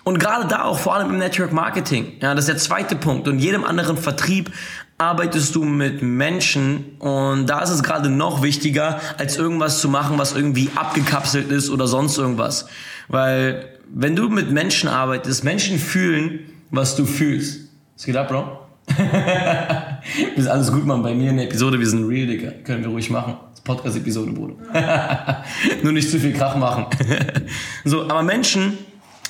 Und 0.06 0.20
gerade 0.20 0.48
da 0.48 0.66
auch 0.66 0.78
vor 0.78 0.94
allem 0.94 1.10
im 1.10 1.18
Network 1.18 1.52
Marketing. 1.52 2.18
Ja, 2.22 2.36
das 2.36 2.44
ist 2.46 2.50
der 2.50 2.58
zweite 2.58 2.96
Punkt. 2.96 3.28
Und 3.28 3.40
jedem 3.40 3.64
anderen 3.64 3.98
Vertrieb 3.98 4.52
arbeitest 4.98 5.56
du 5.56 5.64
mit 5.64 6.02
Menschen 6.02 6.98
und 7.00 7.48
da 7.48 7.62
ist 7.62 7.70
es 7.70 7.84
gerade 7.84 8.10
noch 8.10 8.42
wichtiger, 8.42 9.02
als 9.18 9.36
irgendwas 9.38 9.80
zu 9.82 9.90
machen, 9.90 10.18
was 10.18 10.34
irgendwie 10.34 10.70
abgekapselt 10.76 11.52
ist 11.52 11.70
oder 11.70 11.88
sonst 11.88 12.18
irgendwas. 12.18 12.68
Weil 13.10 13.68
wenn 13.94 14.16
du 14.16 14.30
mit 14.30 14.52
Menschen 14.52 14.88
arbeitest, 14.88 15.44
Menschen 15.44 15.80
fühlen, 15.80 16.40
was 16.72 16.96
du 16.96 17.06
fühlst. 17.06 17.70
Was 17.96 18.06
geht 18.06 18.16
ab, 18.16 18.30
Bro? 18.30 18.60
ist 20.36 20.48
alles 20.48 20.72
gut, 20.72 20.86
Mann. 20.86 21.02
Bei 21.02 21.14
mir 21.14 21.32
in 21.32 21.38
der 21.38 21.46
Episode, 21.46 21.80
wir 21.80 21.88
sind 21.88 22.08
real, 22.08 22.28
Digga. 22.28 22.52
Können 22.64 22.84
wir 22.84 22.90
ruhig 22.90 23.10
machen. 23.10 23.36
Podcast-Episode, 23.64 24.32
Bruder. 24.32 24.54
Nur 25.84 25.92
nicht 25.92 26.10
zu 26.10 26.20
viel 26.20 26.34
Krach 26.34 26.56
machen. 26.56 26.86
so, 27.84 28.04
aber 28.04 28.22
Menschen 28.22 28.78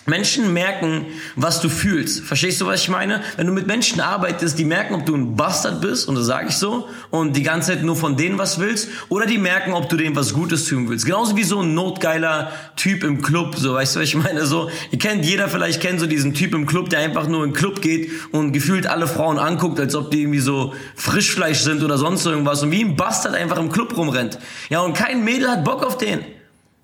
Menschen 0.07 0.53
merken, 0.53 1.07
was 1.35 1.61
du 1.61 1.69
fühlst. 1.69 2.23
Verstehst 2.23 2.61
du, 2.61 2.67
was 2.67 2.81
ich 2.81 2.89
meine? 2.89 3.21
Wenn 3.37 3.47
du 3.47 3.53
mit 3.53 3.65
Menschen 3.65 3.99
arbeitest, 3.99 4.59
die 4.59 4.65
merken, 4.65 4.93
ob 4.93 5.05
du 5.05 5.15
ein 5.15 5.35
Bastard 5.35 5.81
bist, 5.81 6.07
und 6.07 6.13
das 6.13 6.27
sage 6.27 6.49
ich 6.49 6.55
so, 6.55 6.87
und 7.09 7.35
die 7.35 7.41
ganze 7.41 7.71
Zeit 7.71 7.83
nur 7.83 7.95
von 7.95 8.15
denen 8.15 8.37
was 8.37 8.59
willst, 8.59 8.89
oder 9.09 9.25
die 9.25 9.39
merken, 9.39 9.73
ob 9.73 9.89
du 9.89 9.97
denen 9.97 10.15
was 10.15 10.33
Gutes 10.33 10.65
tun 10.65 10.89
willst. 10.89 11.05
Genauso 11.05 11.35
wie 11.35 11.43
so 11.43 11.61
ein 11.61 11.73
notgeiler 11.73 12.51
Typ 12.75 13.03
im 13.03 13.23
Club, 13.23 13.55
so, 13.57 13.73
weißt 13.73 13.95
du, 13.95 13.99
was 13.99 14.07
ich 14.07 14.15
meine? 14.15 14.45
So, 14.45 14.69
ihr 14.91 14.99
kennt, 14.99 15.25
jeder 15.25 15.47
vielleicht 15.47 15.81
kennt 15.81 15.99
so 15.99 16.05
diesen 16.05 16.35
Typ 16.35 16.53
im 16.53 16.67
Club, 16.67 16.89
der 16.89 16.99
einfach 16.99 17.27
nur 17.27 17.43
in 17.43 17.49
den 17.49 17.55
Club 17.55 17.81
geht 17.81 18.11
und 18.31 18.51
gefühlt 18.51 18.85
alle 18.85 19.07
Frauen 19.07 19.39
anguckt, 19.39 19.79
als 19.79 19.95
ob 19.95 20.11
die 20.11 20.21
irgendwie 20.21 20.39
so 20.39 20.75
Frischfleisch 20.95 21.61
sind 21.61 21.83
oder 21.83 21.97
sonst 21.97 22.25
irgendwas 22.27 22.61
und 22.61 22.69
wie 22.69 22.83
ein 22.83 22.95
Bastard 22.95 23.33
einfach 23.33 23.57
im 23.57 23.71
Club 23.71 23.97
rumrennt. 23.97 24.37
Ja, 24.69 24.81
und 24.81 24.93
kein 24.93 25.23
Mädel 25.23 25.49
hat 25.49 25.63
Bock 25.63 25.83
auf 25.83 25.97
den. 25.97 26.34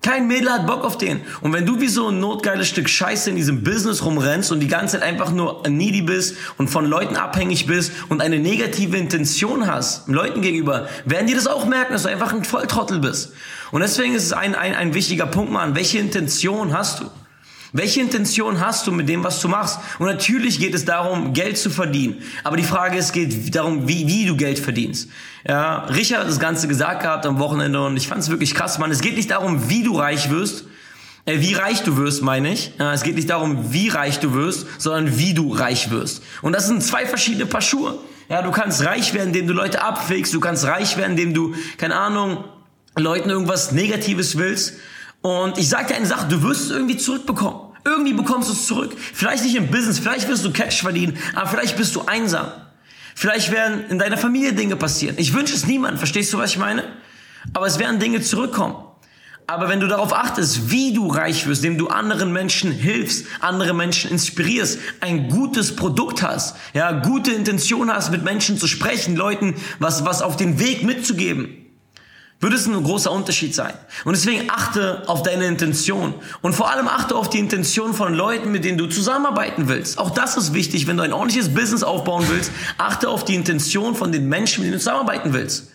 Kein 0.02 0.26
Mädel 0.26 0.50
hat 0.50 0.66
Bock 0.66 0.84
auf 0.84 0.98
den. 0.98 1.20
Und 1.42 1.52
wenn 1.52 1.64
du 1.64 1.80
wie 1.80 1.86
so 1.86 2.08
ein 2.08 2.18
notgeiles 2.18 2.66
Stück 2.66 2.88
Scheiße 2.88 3.30
in 3.30 3.36
diesem 3.36 3.62
Business 3.62 4.04
rumrennst 4.04 4.50
und 4.50 4.58
die 4.58 4.66
ganze 4.66 4.98
Zeit 4.98 5.08
einfach 5.08 5.30
nur 5.30 5.62
needy 5.68 6.02
bist 6.02 6.36
und 6.58 6.68
von 6.68 6.86
Leuten 6.86 7.14
abhängig 7.14 7.66
bist 7.66 7.92
und 8.08 8.20
eine 8.20 8.40
negative 8.40 8.96
Intention 8.96 9.68
hast, 9.68 10.08
Leuten 10.08 10.42
gegenüber, 10.42 10.88
werden 11.04 11.28
die 11.28 11.34
das 11.34 11.46
auch 11.46 11.66
merken, 11.66 11.92
dass 11.92 12.02
du 12.02 12.08
einfach 12.08 12.32
ein 12.32 12.42
Volltrottel 12.42 12.98
bist. 12.98 13.32
Und 13.70 13.80
deswegen 13.80 14.16
ist 14.16 14.24
es 14.24 14.32
ein, 14.32 14.56
ein, 14.56 14.74
ein 14.74 14.92
wichtiger 14.92 15.26
Punkt, 15.26 15.52
Mann. 15.52 15.76
Welche 15.76 15.98
Intention 15.98 16.76
hast 16.76 17.00
du? 17.00 17.04
Welche 17.74 18.02
Intention 18.02 18.60
hast 18.60 18.86
du 18.86 18.92
mit 18.92 19.08
dem, 19.08 19.24
was 19.24 19.40
du 19.40 19.48
machst? 19.48 19.78
Und 19.98 20.06
natürlich 20.06 20.58
geht 20.58 20.74
es 20.74 20.84
darum, 20.84 21.32
Geld 21.32 21.56
zu 21.56 21.70
verdienen. 21.70 22.22
Aber 22.44 22.58
die 22.58 22.64
Frage 22.64 22.98
ist, 22.98 23.12
geht 23.12 23.54
darum, 23.54 23.88
wie, 23.88 24.06
wie 24.06 24.26
du 24.26 24.36
Geld 24.36 24.58
verdienst. 24.58 25.08
Ja, 25.48 25.86
Richard 25.86 26.20
hat 26.20 26.28
das 26.28 26.38
Ganze 26.38 26.68
gesagt 26.68 27.00
gehabt 27.02 27.24
am 27.24 27.38
Wochenende 27.38 27.82
und 27.82 27.96
ich 27.96 28.08
fand 28.08 28.22
es 28.22 28.28
wirklich 28.28 28.54
krass, 28.54 28.78
Mann. 28.78 28.90
Es 28.90 29.00
geht 29.00 29.16
nicht 29.16 29.30
darum, 29.30 29.70
wie 29.70 29.82
du 29.82 29.96
reich 29.96 30.28
wirst, 30.28 30.66
äh, 31.24 31.40
wie 31.40 31.54
reich 31.54 31.82
du 31.82 31.96
wirst, 31.96 32.20
meine 32.20 32.52
ich. 32.52 32.72
Ja, 32.78 32.92
es 32.92 33.02
geht 33.02 33.16
nicht 33.16 33.30
darum, 33.30 33.72
wie 33.72 33.88
reich 33.88 34.20
du 34.20 34.34
wirst, 34.34 34.66
sondern 34.78 35.18
wie 35.18 35.32
du 35.32 35.54
reich 35.54 35.90
wirst. 35.90 36.22
Und 36.42 36.52
das 36.52 36.66
sind 36.66 36.82
zwei 36.82 37.06
verschiedene 37.06 37.46
Paar 37.46 37.62
Schuhe. 37.62 37.98
Ja, 38.28 38.42
du 38.42 38.50
kannst 38.50 38.84
reich 38.84 39.14
werden, 39.14 39.28
indem 39.28 39.46
du 39.46 39.54
Leute 39.54 39.82
abwägst. 39.82 40.34
Du 40.34 40.40
kannst 40.40 40.64
reich 40.66 40.98
werden, 40.98 41.12
indem 41.12 41.32
du, 41.32 41.54
keine 41.78 41.96
Ahnung, 41.96 42.44
Leuten 42.96 43.30
irgendwas 43.30 43.72
Negatives 43.72 44.36
willst. 44.36 44.74
Und 45.22 45.56
ich 45.56 45.68
sage 45.68 45.88
dir 45.88 45.94
eine 45.96 46.06
Sache, 46.06 46.26
du 46.28 46.42
wirst 46.42 46.62
es 46.62 46.70
irgendwie 46.70 46.96
zurückbekommen. 46.96 47.72
Irgendwie 47.84 48.12
bekommst 48.12 48.48
du 48.48 48.52
es 48.52 48.66
zurück. 48.66 48.94
Vielleicht 48.98 49.44
nicht 49.44 49.56
im 49.56 49.68
Business, 49.68 49.98
vielleicht 49.98 50.28
wirst 50.28 50.44
du 50.44 50.52
Cash 50.52 50.82
verdienen, 50.82 51.16
aber 51.34 51.48
vielleicht 51.48 51.76
bist 51.76 51.94
du 51.94 52.02
einsam. 52.02 52.46
Vielleicht 53.14 53.50
werden 53.50 53.84
in 53.88 53.98
deiner 53.98 54.16
Familie 54.16 54.52
Dinge 54.52 54.76
passieren. 54.76 55.16
Ich 55.18 55.32
wünsche 55.34 55.54
es 55.54 55.66
niemandem, 55.66 55.98
verstehst 55.98 56.32
du, 56.32 56.38
was 56.38 56.50
ich 56.50 56.58
meine? 56.58 56.84
Aber 57.52 57.66
es 57.66 57.78
werden 57.78 57.98
Dinge 57.98 58.20
zurückkommen. 58.20 58.76
Aber 59.46 59.68
wenn 59.68 59.80
du 59.80 59.88
darauf 59.88 60.14
achtest, 60.14 60.70
wie 60.70 60.94
du 60.94 61.08
reich 61.08 61.46
wirst, 61.46 61.64
indem 61.64 61.78
du 61.78 61.88
anderen 61.88 62.32
Menschen 62.32 62.70
hilfst, 62.70 63.26
andere 63.40 63.74
Menschen 63.74 64.10
inspirierst, 64.10 64.78
ein 65.00 65.28
gutes 65.28 65.74
Produkt 65.74 66.22
hast, 66.22 66.56
ja, 66.74 66.92
gute 66.92 67.32
Intention 67.32 67.92
hast, 67.92 68.12
mit 68.12 68.22
Menschen 68.22 68.56
zu 68.56 68.68
sprechen, 68.68 69.16
Leuten 69.16 69.54
was, 69.80 70.04
was 70.04 70.22
auf 70.22 70.36
den 70.36 70.60
Weg 70.60 70.84
mitzugeben, 70.84 71.61
würde 72.42 72.56
es 72.56 72.66
ein 72.66 72.82
großer 72.82 73.10
Unterschied 73.10 73.54
sein. 73.54 73.72
Und 74.04 74.16
deswegen 74.16 74.50
achte 74.50 75.04
auf 75.06 75.22
deine 75.22 75.46
Intention. 75.46 76.12
Und 76.42 76.54
vor 76.54 76.70
allem 76.70 76.88
achte 76.88 77.14
auf 77.14 77.30
die 77.30 77.38
Intention 77.38 77.94
von 77.94 78.14
Leuten, 78.14 78.50
mit 78.50 78.64
denen 78.64 78.78
du 78.78 78.88
zusammenarbeiten 78.88 79.68
willst. 79.68 79.96
Auch 79.96 80.10
das 80.10 80.36
ist 80.36 80.52
wichtig, 80.52 80.88
wenn 80.88 80.96
du 80.96 81.04
ein 81.04 81.12
ordentliches 81.12 81.54
Business 81.54 81.84
aufbauen 81.84 82.26
willst. 82.28 82.50
Achte 82.78 83.08
auf 83.08 83.24
die 83.24 83.36
Intention 83.36 83.94
von 83.94 84.10
den 84.10 84.28
Menschen, 84.28 84.62
mit 84.62 84.66
denen 84.66 84.72
du 84.72 84.78
zusammenarbeiten 84.80 85.32
willst. 85.32 85.70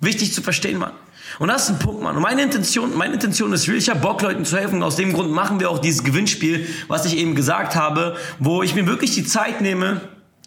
Wichtig 0.00 0.32
zu 0.32 0.40
verstehen, 0.40 0.78
Mann. 0.78 0.92
Und 1.38 1.48
das 1.48 1.64
ist 1.64 1.70
ein 1.70 1.78
Punkt, 1.80 2.02
Mann. 2.02 2.16
Und 2.16 2.22
meine 2.22 2.42
Intention, 2.42 2.96
meine 2.96 3.14
Intention 3.14 3.52
ist. 3.52 3.68
Ich 3.68 3.90
habe 3.90 4.00
Bock, 4.00 4.22
Leuten 4.22 4.46
zu 4.46 4.56
helfen. 4.56 4.76
Und 4.76 4.84
aus 4.84 4.96
dem 4.96 5.12
Grund 5.12 5.30
machen 5.32 5.60
wir 5.60 5.68
auch 5.68 5.80
dieses 5.80 6.02
Gewinnspiel, 6.02 6.66
was 6.88 7.04
ich 7.04 7.18
eben 7.18 7.34
gesagt 7.34 7.76
habe, 7.76 8.16
wo 8.38 8.62
ich 8.62 8.74
mir 8.74 8.86
wirklich 8.86 9.14
die 9.14 9.24
Zeit 9.24 9.60
nehme, 9.60 10.00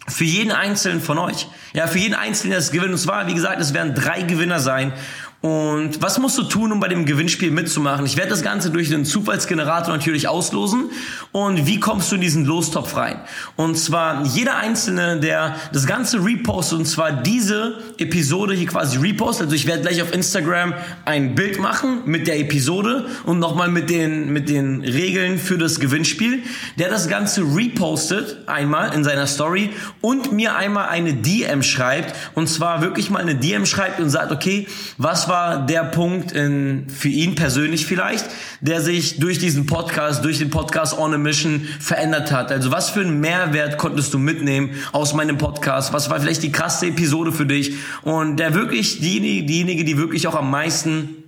für 0.08 0.24
jeden 0.24 0.50
Einzelnen 0.50 1.00
von 1.00 1.18
euch. 1.18 1.46
Ja, 1.72 1.86
für 1.86 1.98
jeden 1.98 2.14
Einzelnen, 2.14 2.50
der 2.50 2.58
es 2.58 2.72
gewinnt. 2.72 2.90
Und 2.90 2.98
zwar, 2.98 3.28
wie 3.28 3.34
gesagt, 3.34 3.60
es 3.60 3.74
werden 3.74 3.94
drei 3.94 4.22
Gewinner 4.22 4.58
sein. 4.58 4.92
Und 5.42 6.02
was 6.02 6.18
musst 6.18 6.36
du 6.36 6.42
tun, 6.42 6.70
um 6.70 6.80
bei 6.80 6.88
dem 6.88 7.06
Gewinnspiel 7.06 7.50
mitzumachen? 7.50 8.04
Ich 8.04 8.18
werde 8.18 8.28
das 8.28 8.42
Ganze 8.42 8.70
durch 8.70 8.90
den 8.90 9.06
Zufallsgenerator 9.06 9.94
natürlich 9.94 10.28
auslosen. 10.28 10.90
Und 11.32 11.66
wie 11.66 11.80
kommst 11.80 12.10
du 12.10 12.16
in 12.16 12.20
diesen 12.20 12.44
Lostopf 12.44 12.94
rein? 12.94 13.20
Und 13.56 13.78
zwar 13.78 14.26
jeder 14.26 14.58
Einzelne, 14.58 15.18
der 15.18 15.56
das 15.72 15.86
Ganze 15.86 16.22
repostet, 16.22 16.80
und 16.80 16.84
zwar 16.84 17.12
diese 17.12 17.78
Episode 17.96 18.52
hier 18.52 18.66
quasi 18.66 18.98
repostet. 18.98 19.44
Also 19.44 19.56
ich 19.56 19.66
werde 19.66 19.80
gleich 19.80 20.02
auf 20.02 20.12
Instagram 20.12 20.74
ein 21.06 21.34
Bild 21.34 21.58
machen 21.58 22.02
mit 22.04 22.26
der 22.26 22.38
Episode 22.38 23.06
und 23.24 23.38
nochmal 23.38 23.68
mit 23.68 23.88
den, 23.88 24.34
mit 24.34 24.50
den 24.50 24.82
Regeln 24.82 25.38
für 25.38 25.56
das 25.56 25.80
Gewinnspiel. 25.80 26.42
Der 26.78 26.90
das 26.90 27.08
Ganze 27.08 27.40
repostet 27.40 28.46
einmal 28.46 28.92
in 28.92 29.04
seiner 29.04 29.26
Story 29.26 29.70
und 30.02 30.32
mir 30.32 30.56
einmal 30.56 30.90
eine 30.90 31.14
DM 31.14 31.62
schreibt. 31.62 32.14
Und 32.34 32.48
zwar 32.48 32.82
wirklich 32.82 33.08
mal 33.08 33.20
eine 33.20 33.36
DM 33.36 33.64
schreibt 33.64 34.00
und 34.00 34.10
sagt, 34.10 34.32
okay, 34.32 34.66
was 34.98 35.29
war 35.30 35.64
der 35.64 35.84
Punkt 35.84 36.32
in, 36.32 36.90
für 36.90 37.08
ihn 37.08 37.34
persönlich 37.34 37.86
vielleicht, 37.86 38.26
der 38.60 38.82
sich 38.82 39.18
durch 39.18 39.38
diesen 39.38 39.64
Podcast, 39.64 40.22
durch 40.24 40.38
den 40.38 40.50
Podcast 40.50 40.98
On 40.98 41.14
a 41.14 41.18
Mission 41.18 41.66
verändert 41.78 42.32
hat? 42.32 42.52
Also 42.52 42.70
was 42.70 42.90
für 42.90 43.00
einen 43.00 43.20
Mehrwert 43.20 43.78
konntest 43.78 44.12
du 44.12 44.18
mitnehmen 44.18 44.74
aus 44.92 45.14
meinem 45.14 45.38
Podcast? 45.38 45.94
Was 45.94 46.10
war 46.10 46.20
vielleicht 46.20 46.42
die 46.42 46.52
krasse 46.52 46.88
Episode 46.88 47.32
für 47.32 47.46
dich? 47.46 47.76
Und 48.02 48.36
der 48.36 48.54
wirklich, 48.54 49.00
diejenige, 49.00 49.46
diejenige 49.46 49.84
die 49.84 49.96
wirklich 49.96 50.26
auch 50.26 50.34
am 50.34 50.50
meisten 50.50 51.19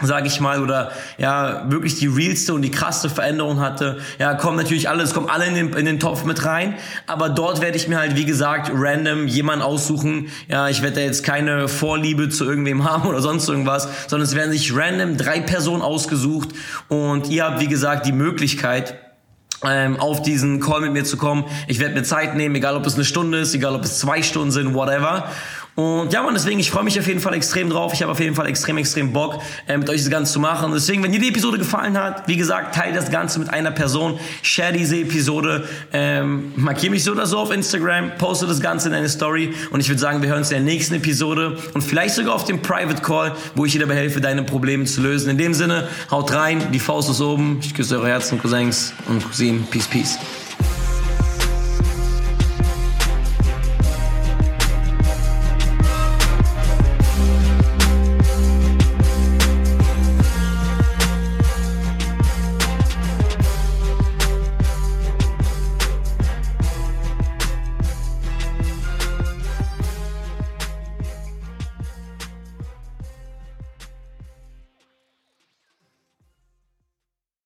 sage 0.00 0.28
ich 0.28 0.40
mal, 0.40 0.62
oder 0.62 0.92
ja, 1.16 1.64
wirklich 1.70 1.96
die 1.96 2.06
realste 2.06 2.54
und 2.54 2.62
die 2.62 2.70
krasse 2.70 3.10
Veränderung 3.10 3.60
hatte. 3.60 3.98
Ja, 4.18 4.34
kommen 4.34 4.56
natürlich 4.56 4.88
alle, 4.88 5.02
es 5.02 5.12
kommen 5.12 5.28
alle 5.28 5.46
in 5.46 5.54
den, 5.54 5.72
in 5.72 5.86
den 5.86 5.98
Topf 5.98 6.24
mit 6.24 6.44
rein, 6.44 6.74
aber 7.06 7.28
dort 7.28 7.60
werde 7.60 7.76
ich 7.76 7.88
mir 7.88 7.98
halt, 7.98 8.16
wie 8.16 8.24
gesagt, 8.24 8.70
random 8.72 9.26
jemanden 9.26 9.62
aussuchen. 9.62 10.28
Ja, 10.48 10.68
ich 10.68 10.82
werde 10.82 10.96
da 10.96 11.00
jetzt 11.02 11.24
keine 11.24 11.68
Vorliebe 11.68 12.28
zu 12.28 12.44
irgendwem 12.44 12.84
haben 12.90 13.08
oder 13.08 13.20
sonst 13.20 13.48
irgendwas, 13.48 13.88
sondern 14.06 14.28
es 14.28 14.34
werden 14.34 14.52
sich 14.52 14.74
random 14.74 15.16
drei 15.16 15.40
Personen 15.40 15.82
ausgesucht 15.82 16.50
und 16.88 17.28
ihr 17.28 17.44
habt, 17.44 17.60
wie 17.60 17.68
gesagt, 17.68 18.06
die 18.06 18.12
Möglichkeit, 18.12 18.94
ähm, 19.64 19.98
auf 19.98 20.22
diesen 20.22 20.60
Call 20.60 20.82
mit 20.82 20.92
mir 20.92 21.04
zu 21.04 21.16
kommen. 21.16 21.44
Ich 21.66 21.80
werde 21.80 21.94
mir 21.94 22.04
Zeit 22.04 22.36
nehmen, 22.36 22.54
egal 22.54 22.76
ob 22.76 22.86
es 22.86 22.94
eine 22.94 23.04
Stunde 23.04 23.38
ist, 23.38 23.54
egal 23.54 23.74
ob 23.74 23.82
es 23.82 23.98
zwei 23.98 24.22
Stunden 24.22 24.52
sind, 24.52 24.74
whatever. 24.74 25.28
Und 25.78 26.12
ja, 26.12 26.24
man, 26.24 26.34
deswegen, 26.34 26.58
ich 26.58 26.72
freue 26.72 26.82
mich 26.82 26.98
auf 26.98 27.06
jeden 27.06 27.20
Fall 27.20 27.34
extrem 27.34 27.70
drauf. 27.70 27.92
Ich 27.94 28.02
habe 28.02 28.10
auf 28.10 28.18
jeden 28.18 28.34
Fall 28.34 28.48
extrem, 28.48 28.78
extrem 28.78 29.12
Bock, 29.12 29.40
äh, 29.68 29.78
mit 29.78 29.88
euch 29.88 30.00
das 30.00 30.10
Ganze 30.10 30.32
zu 30.32 30.40
machen. 30.40 30.72
Deswegen, 30.72 31.04
wenn 31.04 31.12
dir 31.12 31.20
die 31.20 31.28
Episode 31.28 31.56
gefallen 31.56 31.96
hat, 31.96 32.26
wie 32.26 32.36
gesagt, 32.36 32.74
teile 32.74 32.96
das 32.96 33.12
Ganze 33.12 33.38
mit 33.38 33.48
einer 33.50 33.70
Person, 33.70 34.18
share 34.42 34.72
diese 34.72 34.96
Episode, 34.96 35.68
ähm, 35.92 36.50
markiere 36.56 36.90
mich 36.90 37.04
so 37.04 37.12
oder 37.12 37.26
so 37.26 37.38
auf 37.38 37.52
Instagram, 37.52 38.18
poste 38.18 38.48
das 38.48 38.60
Ganze 38.60 38.88
in 38.88 38.94
eine 38.96 39.08
Story 39.08 39.54
und 39.70 39.78
ich 39.78 39.88
würde 39.88 40.00
sagen, 40.00 40.20
wir 40.20 40.30
hören 40.30 40.38
uns 40.38 40.50
in 40.50 40.56
der 40.56 40.64
nächsten 40.64 40.96
Episode 40.96 41.56
und 41.74 41.82
vielleicht 41.82 42.16
sogar 42.16 42.34
auf 42.34 42.42
dem 42.42 42.60
Private 42.60 43.00
Call, 43.00 43.36
wo 43.54 43.64
ich 43.64 43.70
dir 43.70 43.78
dabei 43.78 43.94
helfe, 43.94 44.20
deine 44.20 44.42
Probleme 44.42 44.84
zu 44.84 45.00
lösen. 45.00 45.30
In 45.30 45.38
dem 45.38 45.54
Sinne, 45.54 45.86
haut 46.10 46.34
rein, 46.34 46.72
die 46.72 46.80
Faust 46.80 47.08
ist 47.08 47.20
oben. 47.20 47.60
Ich 47.62 47.72
küsse 47.72 47.98
eure 47.98 48.08
Herzen, 48.08 48.40
Cousins 48.40 48.94
und 49.06 49.24
Cousinen. 49.24 49.64
Peace, 49.70 49.86
peace. 49.86 50.18